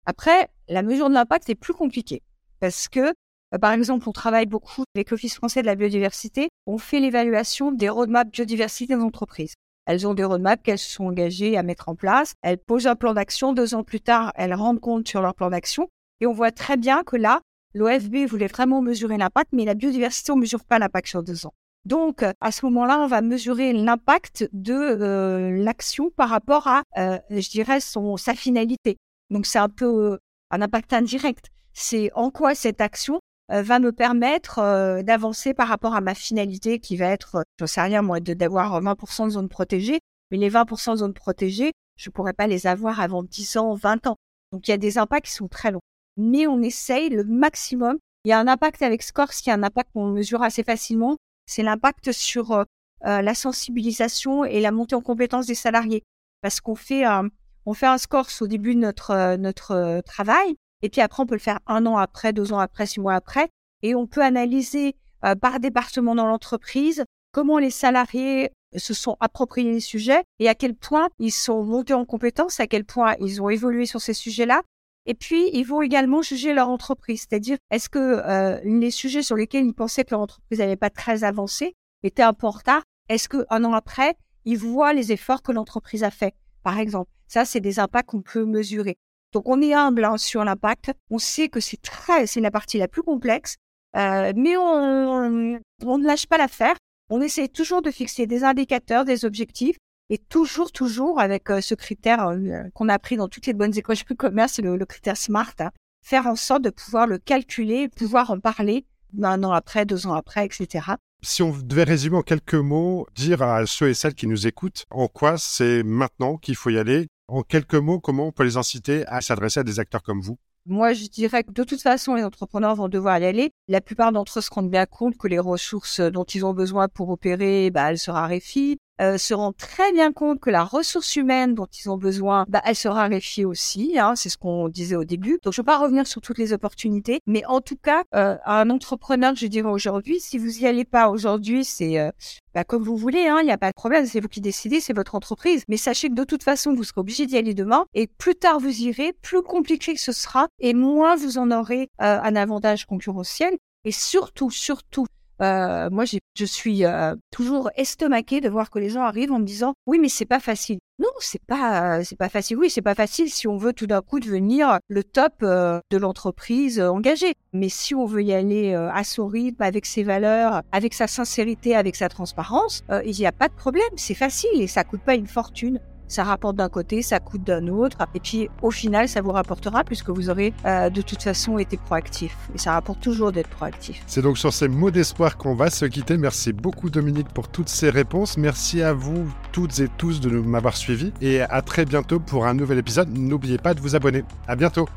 Après, 0.05 0.47
la 0.69 0.83
mesure 0.83 1.09
de 1.09 1.15
l'impact 1.15 1.49
est 1.49 1.55
plus 1.55 1.73
compliquée 1.73 2.23
parce 2.61 2.87
que, 2.87 3.11
euh, 3.53 3.57
par 3.59 3.73
exemple, 3.73 4.07
on 4.07 4.13
travaille 4.13 4.45
beaucoup 4.45 4.85
avec 4.95 5.11
l'Office 5.11 5.35
français 5.35 5.63
de 5.63 5.67
la 5.67 5.75
biodiversité. 5.75 6.47
On 6.65 6.77
fait 6.77 7.01
l'évaluation 7.01 7.73
des 7.73 7.89
roadmaps 7.89 8.31
biodiversité 8.31 8.95
des 8.95 9.01
entreprises. 9.01 9.55
Elles 9.85 10.07
ont 10.07 10.13
des 10.13 10.23
roadmaps 10.23 10.61
qu'elles 10.63 10.77
se 10.77 10.91
sont 10.91 11.05
engagées 11.05 11.57
à 11.57 11.63
mettre 11.63 11.89
en 11.89 11.95
place. 11.95 12.33
Elles 12.41 12.57
posent 12.57 12.87
un 12.87 12.95
plan 12.95 13.13
d'action. 13.13 13.53
Deux 13.53 13.73
ans 13.73 13.83
plus 13.83 14.01
tard, 14.01 14.31
elles 14.35 14.53
rendent 14.53 14.79
compte 14.79 15.07
sur 15.07 15.21
leur 15.21 15.33
plan 15.33 15.49
d'action. 15.49 15.89
Et 16.19 16.27
on 16.27 16.33
voit 16.33 16.51
très 16.51 16.77
bien 16.77 17.03
que 17.03 17.15
là, 17.15 17.41
l'OFB 17.73 18.27
voulait 18.27 18.47
vraiment 18.47 18.81
mesurer 18.81 19.17
l'impact, 19.17 19.49
mais 19.53 19.65
la 19.65 19.73
biodiversité, 19.73 20.31
on 20.31 20.35
ne 20.35 20.41
mesure 20.41 20.63
pas 20.63 20.79
l'impact 20.79 21.07
sur 21.07 21.23
deux 21.23 21.45
ans. 21.45 21.53
Donc, 21.85 22.23
à 22.39 22.51
ce 22.51 22.65
moment-là, 22.67 22.99
on 22.99 23.07
va 23.07 23.21
mesurer 23.21 23.73
l'impact 23.73 24.47
de 24.53 24.73
euh, 24.73 25.63
l'action 25.63 26.11
par 26.11 26.29
rapport 26.29 26.67
à, 26.67 26.83
euh, 26.97 27.17
je 27.31 27.49
dirais, 27.49 27.79
son, 27.79 28.17
sa 28.17 28.35
finalité. 28.35 28.97
Donc, 29.31 29.47
c'est 29.47 29.57
un 29.57 29.69
peu 29.69 30.13
euh, 30.13 30.17
un 30.51 30.61
impact 30.61 30.93
indirect. 30.93 31.47
C'est 31.73 32.11
en 32.13 32.29
quoi 32.29 32.53
cette 32.53 32.81
action 32.81 33.19
va 33.61 33.79
me 33.79 33.91
permettre 33.91 34.59
euh, 34.59 35.03
d'avancer 35.03 35.53
par 35.53 35.67
rapport 35.67 35.93
à 35.93 36.01
ma 36.01 36.15
finalité 36.15 36.79
qui 36.79 36.95
va 36.95 37.07
être, 37.07 37.35
euh, 37.35 37.43
je 37.59 37.65
sais 37.65 37.81
rien 37.81 38.01
moi, 38.01 38.19
d'avoir 38.19 38.81
20% 38.81 39.25
de 39.25 39.31
zones 39.31 39.49
protégées. 39.49 39.99
Mais 40.31 40.37
les 40.37 40.49
20% 40.49 40.93
de 40.93 40.97
zones 40.97 41.13
protégées, 41.13 41.73
je 41.97 42.09
ne 42.09 42.13
pourrais 42.13 42.33
pas 42.33 42.47
les 42.47 42.65
avoir 42.65 43.01
avant 43.01 43.23
10 43.23 43.57
ans, 43.57 43.75
20 43.75 44.07
ans. 44.07 44.15
Donc 44.53 44.67
il 44.67 44.71
y 44.71 44.73
a 44.73 44.77
des 44.77 44.97
impacts 44.97 45.25
qui 45.25 45.33
sont 45.33 45.49
très 45.49 45.71
longs. 45.71 45.81
Mais 46.15 46.47
on 46.47 46.61
essaye 46.61 47.09
le 47.09 47.25
maximum. 47.25 47.97
Il 48.23 48.29
y 48.29 48.31
a 48.31 48.39
un 48.39 48.47
impact 48.47 48.81
avec 48.81 49.03
Scores, 49.03 49.31
qui 49.31 49.51
a 49.51 49.55
un 49.55 49.63
impact 49.63 49.89
qu'on 49.93 50.07
mesure 50.07 50.43
assez 50.43 50.63
facilement. 50.63 51.17
C'est 51.45 51.63
l'impact 51.63 52.11
sur 52.11 52.65
la 53.01 53.33
sensibilisation 53.33 54.45
et 54.45 54.61
la 54.61 54.71
montée 54.71 54.95
en 54.95 55.01
compétence 55.01 55.47
des 55.47 55.55
salariés. 55.55 56.03
Parce 56.41 56.61
qu'on 56.61 56.75
fait 56.75 57.03
un, 57.03 57.29
on 57.65 57.73
fait 57.73 57.87
un 57.87 57.97
Scores 57.97 58.29
au 58.41 58.47
début 58.47 58.75
de 58.75 58.79
notre, 58.79 59.35
notre 59.37 60.01
travail 60.05 60.55
et 60.81 60.89
puis 60.89 61.01
après, 61.01 61.23
on 61.23 61.25
peut 61.25 61.35
le 61.35 61.39
faire 61.39 61.59
un 61.67 61.85
an 61.85 61.97
après, 61.97 62.33
deux 62.33 62.53
ans 62.53 62.59
après, 62.59 62.85
six 62.85 62.99
mois 62.99 63.15
après. 63.15 63.49
Et 63.83 63.95
on 63.95 64.07
peut 64.07 64.21
analyser 64.21 64.95
euh, 65.25 65.35
par 65.35 65.59
département 65.59 66.15
dans 66.15 66.25
l'entreprise 66.25 67.03
comment 67.31 67.57
les 67.57 67.69
salariés 67.71 68.51
se 68.75 68.93
sont 68.93 69.17
appropriés 69.19 69.71
les 69.71 69.79
sujets 69.79 70.23
et 70.39 70.47
à 70.47 70.55
quel 70.55 70.75
point 70.75 71.09
ils 71.19 71.31
sont 71.31 71.63
montés 71.63 71.93
en 71.93 72.05
compétence, 72.05 72.59
à 72.59 72.67
quel 72.67 72.85
point 72.85 73.15
ils 73.19 73.41
ont 73.41 73.49
évolué 73.49 73.85
sur 73.85 74.01
ces 74.01 74.13
sujets-là. 74.13 74.61
Et 75.05 75.13
puis, 75.13 75.49
ils 75.53 75.63
vont 75.63 75.81
également 75.81 76.21
juger 76.21 76.53
leur 76.53 76.69
entreprise, 76.69 77.25
c'est-à-dire 77.27 77.57
est-ce 77.71 77.89
que 77.89 77.99
euh, 77.99 78.59
les 78.63 78.91
sujets 78.91 79.23
sur 79.23 79.35
lesquels 79.35 79.65
ils 79.65 79.73
pensaient 79.73 80.03
que 80.03 80.11
leur 80.11 80.21
entreprise 80.21 80.59
n'avait 80.59 80.75
pas 80.75 80.91
très 80.91 81.23
avancé 81.23 81.73
étaient 82.03 82.21
un 82.21 82.33
peu 82.33 82.47
en 82.47 82.51
retard. 82.51 82.83
Est-ce 83.09 83.27
qu'un 83.27 83.63
an 83.63 83.73
après, 83.73 84.15
ils 84.45 84.57
voient 84.57 84.93
les 84.93 85.11
efforts 85.11 85.41
que 85.41 85.51
l'entreprise 85.51 86.03
a 86.03 86.11
fait, 86.11 86.35
par 86.63 86.77
exemple? 86.77 87.09
Ça, 87.27 87.45
c'est 87.45 87.59
des 87.59 87.79
impacts 87.79 88.09
qu'on 88.09 88.21
peut 88.21 88.45
mesurer. 88.45 88.97
Donc 89.33 89.47
on 89.47 89.61
est 89.61 89.73
humble 89.73 90.03
hein, 90.03 90.17
sur 90.17 90.43
l'impact. 90.43 90.91
On 91.09 91.19
sait 91.19 91.49
que 91.49 91.59
c'est 91.59 91.81
très, 91.81 92.27
c'est 92.27 92.41
la 92.41 92.51
partie 92.51 92.77
la 92.77 92.87
plus 92.87 93.03
complexe, 93.03 93.55
euh, 93.95 94.33
mais 94.35 94.57
on, 94.57 95.29
ne 95.29 96.05
lâche 96.05 96.27
pas 96.27 96.37
l'affaire. 96.37 96.75
On 97.09 97.21
essaie 97.21 97.47
toujours 97.47 97.81
de 97.81 97.91
fixer 97.91 98.25
des 98.25 98.43
indicateurs, 98.43 99.05
des 99.05 99.25
objectifs, 99.25 99.77
et 100.09 100.17
toujours, 100.17 100.71
toujours 100.71 101.19
avec 101.19 101.49
euh, 101.49 101.61
ce 101.61 101.75
critère 101.75 102.27
euh, 102.27 102.63
qu'on 102.73 102.89
a 102.89 102.93
appris 102.93 103.15
dans 103.15 103.29
toutes 103.29 103.47
les 103.47 103.53
bonnes 103.53 103.77
écoles 103.77 103.95
de 104.09 104.13
commerce, 104.13 104.59
le, 104.59 104.75
le 104.75 104.85
critère 104.85 105.15
SMART, 105.15 105.53
hein. 105.59 105.71
faire 106.03 106.27
en 106.27 106.35
sorte 106.35 106.63
de 106.63 106.69
pouvoir 106.69 107.07
le 107.07 107.17
calculer, 107.17 107.87
pouvoir 107.87 108.31
en 108.31 108.39
parler 108.39 108.85
un 109.21 109.43
an 109.43 109.51
après, 109.51 109.85
deux 109.85 110.07
ans 110.07 110.13
après, 110.13 110.45
etc. 110.45 110.95
Si 111.23 111.43
on 111.43 111.51
devait 111.51 111.83
résumer 111.83 112.17
en 112.17 112.23
quelques 112.23 112.55
mots, 112.55 113.07
dire 113.15 113.41
à 113.41 113.65
ceux 113.65 113.89
et 113.89 113.93
celles 113.93 114.15
qui 114.15 114.27
nous 114.27 114.47
écoutent 114.47 114.85
en 114.89 115.07
quoi 115.07 115.37
c'est 115.37 115.83
maintenant 115.83 116.37
qu'il 116.37 116.55
faut 116.55 116.69
y 116.69 116.79
aller, 116.79 117.07
en 117.31 117.43
quelques 117.43 117.75
mots, 117.75 117.99
comment 117.99 118.27
on 118.27 118.31
peut 118.31 118.43
les 118.43 118.57
inciter 118.57 119.05
à 119.07 119.21
s'adresser 119.21 119.61
à 119.61 119.63
des 119.63 119.79
acteurs 119.79 120.03
comme 120.03 120.21
vous? 120.21 120.37
Moi, 120.67 120.93
je 120.93 121.07
dirais 121.07 121.43
que 121.43 121.51
de 121.51 121.63
toute 121.63 121.81
façon, 121.81 122.13
les 122.13 122.23
entrepreneurs 122.23 122.75
vont 122.75 122.87
devoir 122.87 123.17
y 123.17 123.25
aller. 123.25 123.51
La 123.67 123.81
plupart 123.81 124.11
d'entre 124.11 124.37
eux 124.37 124.41
se 124.41 124.49
rendent 124.51 124.69
bien 124.69 124.85
compte 124.85 125.17
que 125.17 125.27
les 125.27 125.39
ressources 125.39 126.01
dont 126.01 126.23
ils 126.23 126.45
ont 126.45 126.53
besoin 126.53 126.87
pour 126.87 127.09
opérer, 127.09 127.71
bah, 127.71 127.89
elles 127.89 127.97
se 127.97 128.11
raréfient. 128.11 128.77
Euh, 128.99 129.17
se 129.17 129.33
rendent 129.33 129.57
très 129.57 129.91
bien 129.93 130.11
compte 130.11 130.39
que 130.39 130.51
la 130.51 130.63
ressource 130.63 131.15
humaine 131.15 131.55
dont 131.55 131.65
ils 131.65 131.89
ont 131.89 131.97
besoin, 131.97 132.45
bah, 132.47 132.61
elle 132.65 132.75
se 132.75 132.87
raréfie 132.87 133.45
aussi. 133.45 133.97
Hein, 133.97 134.15
c'est 134.15 134.29
ce 134.29 134.37
qu'on 134.37 134.69
disait 134.69 134.95
au 134.95 135.05
début. 135.05 135.39
Donc, 135.43 135.53
je 135.53 135.61
ne 135.61 135.63
vais 135.63 135.65
pas 135.65 135.79
revenir 135.79 136.05
sur 136.05 136.21
toutes 136.21 136.37
les 136.37 136.53
opportunités, 136.53 137.19
mais 137.25 137.43
en 137.45 137.61
tout 137.61 137.77
cas, 137.77 138.03
euh, 138.13 138.37
un 138.45 138.69
entrepreneur, 138.69 139.33
je 139.35 139.47
dirais 139.47 139.69
aujourd'hui, 139.69 140.19
si 140.19 140.37
vous 140.37 140.59
y 140.59 140.67
allez 140.67 140.85
pas 140.85 141.09
aujourd'hui, 141.09 141.65
c'est 141.65 141.99
euh, 141.99 142.11
bah, 142.53 142.63
comme 142.63 142.83
vous 142.83 142.95
voulez, 142.95 143.27
hein, 143.27 143.39
il 143.41 143.45
n'y 143.45 143.51
a 143.51 143.57
pas 143.57 143.69
de 143.69 143.75
problème, 143.75 144.05
c'est 144.05 144.19
vous 144.19 144.27
qui 144.27 144.41
décidez, 144.41 144.79
c'est 144.81 144.93
votre 144.93 145.15
entreprise. 145.15 145.63
Mais 145.67 145.77
sachez 145.77 146.09
que 146.09 146.13
de 146.15 146.23
toute 146.23 146.43
façon, 146.43 146.75
vous 146.75 146.83
serez 146.83 147.01
obligé 147.01 147.25
d'y 147.25 147.37
aller 147.37 147.55
demain. 147.55 147.85
Et 147.95 148.05
plus 148.05 148.35
tard 148.35 148.59
vous 148.59 148.81
irez, 148.81 149.13
plus 149.23 149.41
compliqué 149.41 149.95
ce 149.97 150.11
sera, 150.11 150.47
et 150.59 150.75
moins 150.75 151.15
vous 151.15 151.37
en 151.37 151.49
aurez 151.49 151.89
un 151.97 152.35
avantage 152.35 152.85
concurrentiel. 152.85 153.57
Et 153.83 153.91
surtout, 153.91 154.51
surtout, 154.51 155.07
euh, 155.41 155.89
moi, 155.89 156.05
je 156.05 156.45
suis 156.45 156.85
euh, 156.85 157.15
toujours 157.31 157.69
estomaquée 157.75 158.41
de 158.41 158.49
voir 158.49 158.69
que 158.69 158.79
les 158.79 158.89
gens 158.89 159.01
arrivent 159.01 159.31
en 159.31 159.39
me 159.39 159.45
disant 159.45 159.73
oui, 159.87 159.99
mais 159.99 160.09
c'est 160.09 160.25
pas 160.25 160.39
facile. 160.39 160.79
Non, 160.99 161.09
c'est 161.19 161.43
pas 161.45 161.97
euh, 161.97 162.03
c'est 162.03 162.17
pas 162.17 162.29
facile. 162.29 162.57
Oui, 162.57 162.69
c'est 162.69 162.81
pas 162.81 162.93
facile 162.93 163.29
si 163.29 163.47
on 163.47 163.57
veut 163.57 163.73
tout 163.73 163.87
d'un 163.87 164.01
coup 164.01 164.19
devenir 164.19 164.77
le 164.87 165.03
top 165.03 165.33
de 165.41 165.97
l'entreprise 165.97 166.79
engagée. 166.79 167.33
Mais 167.53 167.69
si 167.69 167.95
on 167.95 168.05
veut 168.05 168.23
y 168.23 168.33
aller 168.33 168.73
à 168.73 169.03
son 169.03 169.27
rythme, 169.27 169.63
avec 169.63 169.85
ses 169.85 170.03
valeurs, 170.03 170.61
avec 170.71 170.93
sa 170.93 171.07
sincérité, 171.07 171.75
avec 171.75 171.95
sa 171.95 172.07
transparence, 172.07 172.83
il 173.03 173.15
n'y 173.17 173.25
a 173.25 173.31
pas 173.31 173.47
de 173.47 173.53
problème. 173.53 173.83
C'est 173.95 174.13
facile 174.13 174.61
et 174.61 174.67
ça 174.67 174.83
coûte 174.83 175.01
pas 175.01 175.15
une 175.15 175.27
fortune 175.27 175.79
ça 176.11 176.25
rapporte 176.25 176.57
d'un 176.57 176.69
côté, 176.69 177.01
ça 177.01 177.19
coûte 177.19 177.43
d'un 177.43 177.67
autre. 177.67 177.97
Et 178.13 178.19
puis 178.19 178.49
au 178.61 178.69
final, 178.69 179.07
ça 179.07 179.21
vous 179.21 179.31
rapportera 179.31 179.83
puisque 179.83 180.09
vous 180.09 180.29
aurez 180.29 180.53
euh, 180.65 180.89
de 180.89 181.01
toute 181.01 181.23
façon 181.23 181.57
été 181.57 181.77
proactif. 181.77 182.35
Et 182.53 182.57
ça 182.57 182.73
rapporte 182.73 182.99
toujours 182.99 183.31
d'être 183.31 183.49
proactif. 183.49 184.03
C'est 184.07 184.21
donc 184.21 184.37
sur 184.37 184.51
ces 184.51 184.67
mots 184.67 184.91
d'espoir 184.91 185.37
qu'on 185.37 185.55
va 185.55 185.69
se 185.69 185.85
quitter. 185.85 186.17
Merci 186.17 186.51
beaucoup 186.51 186.89
Dominique 186.89 187.29
pour 187.29 187.47
toutes 187.47 187.69
ces 187.69 187.89
réponses. 187.89 188.37
Merci 188.37 188.81
à 188.81 188.93
vous 188.93 189.31
toutes 189.53 189.79
et 189.79 189.87
tous 189.97 190.19
de 190.19 190.29
m'avoir 190.29 190.75
suivi. 190.75 191.13
Et 191.21 191.41
à 191.41 191.61
très 191.61 191.85
bientôt 191.85 192.19
pour 192.19 192.45
un 192.45 192.53
nouvel 192.53 192.77
épisode. 192.77 193.09
N'oubliez 193.17 193.57
pas 193.57 193.73
de 193.73 193.79
vous 193.79 193.95
abonner. 193.95 194.23
À 194.47 194.55
bientôt. 194.55 194.87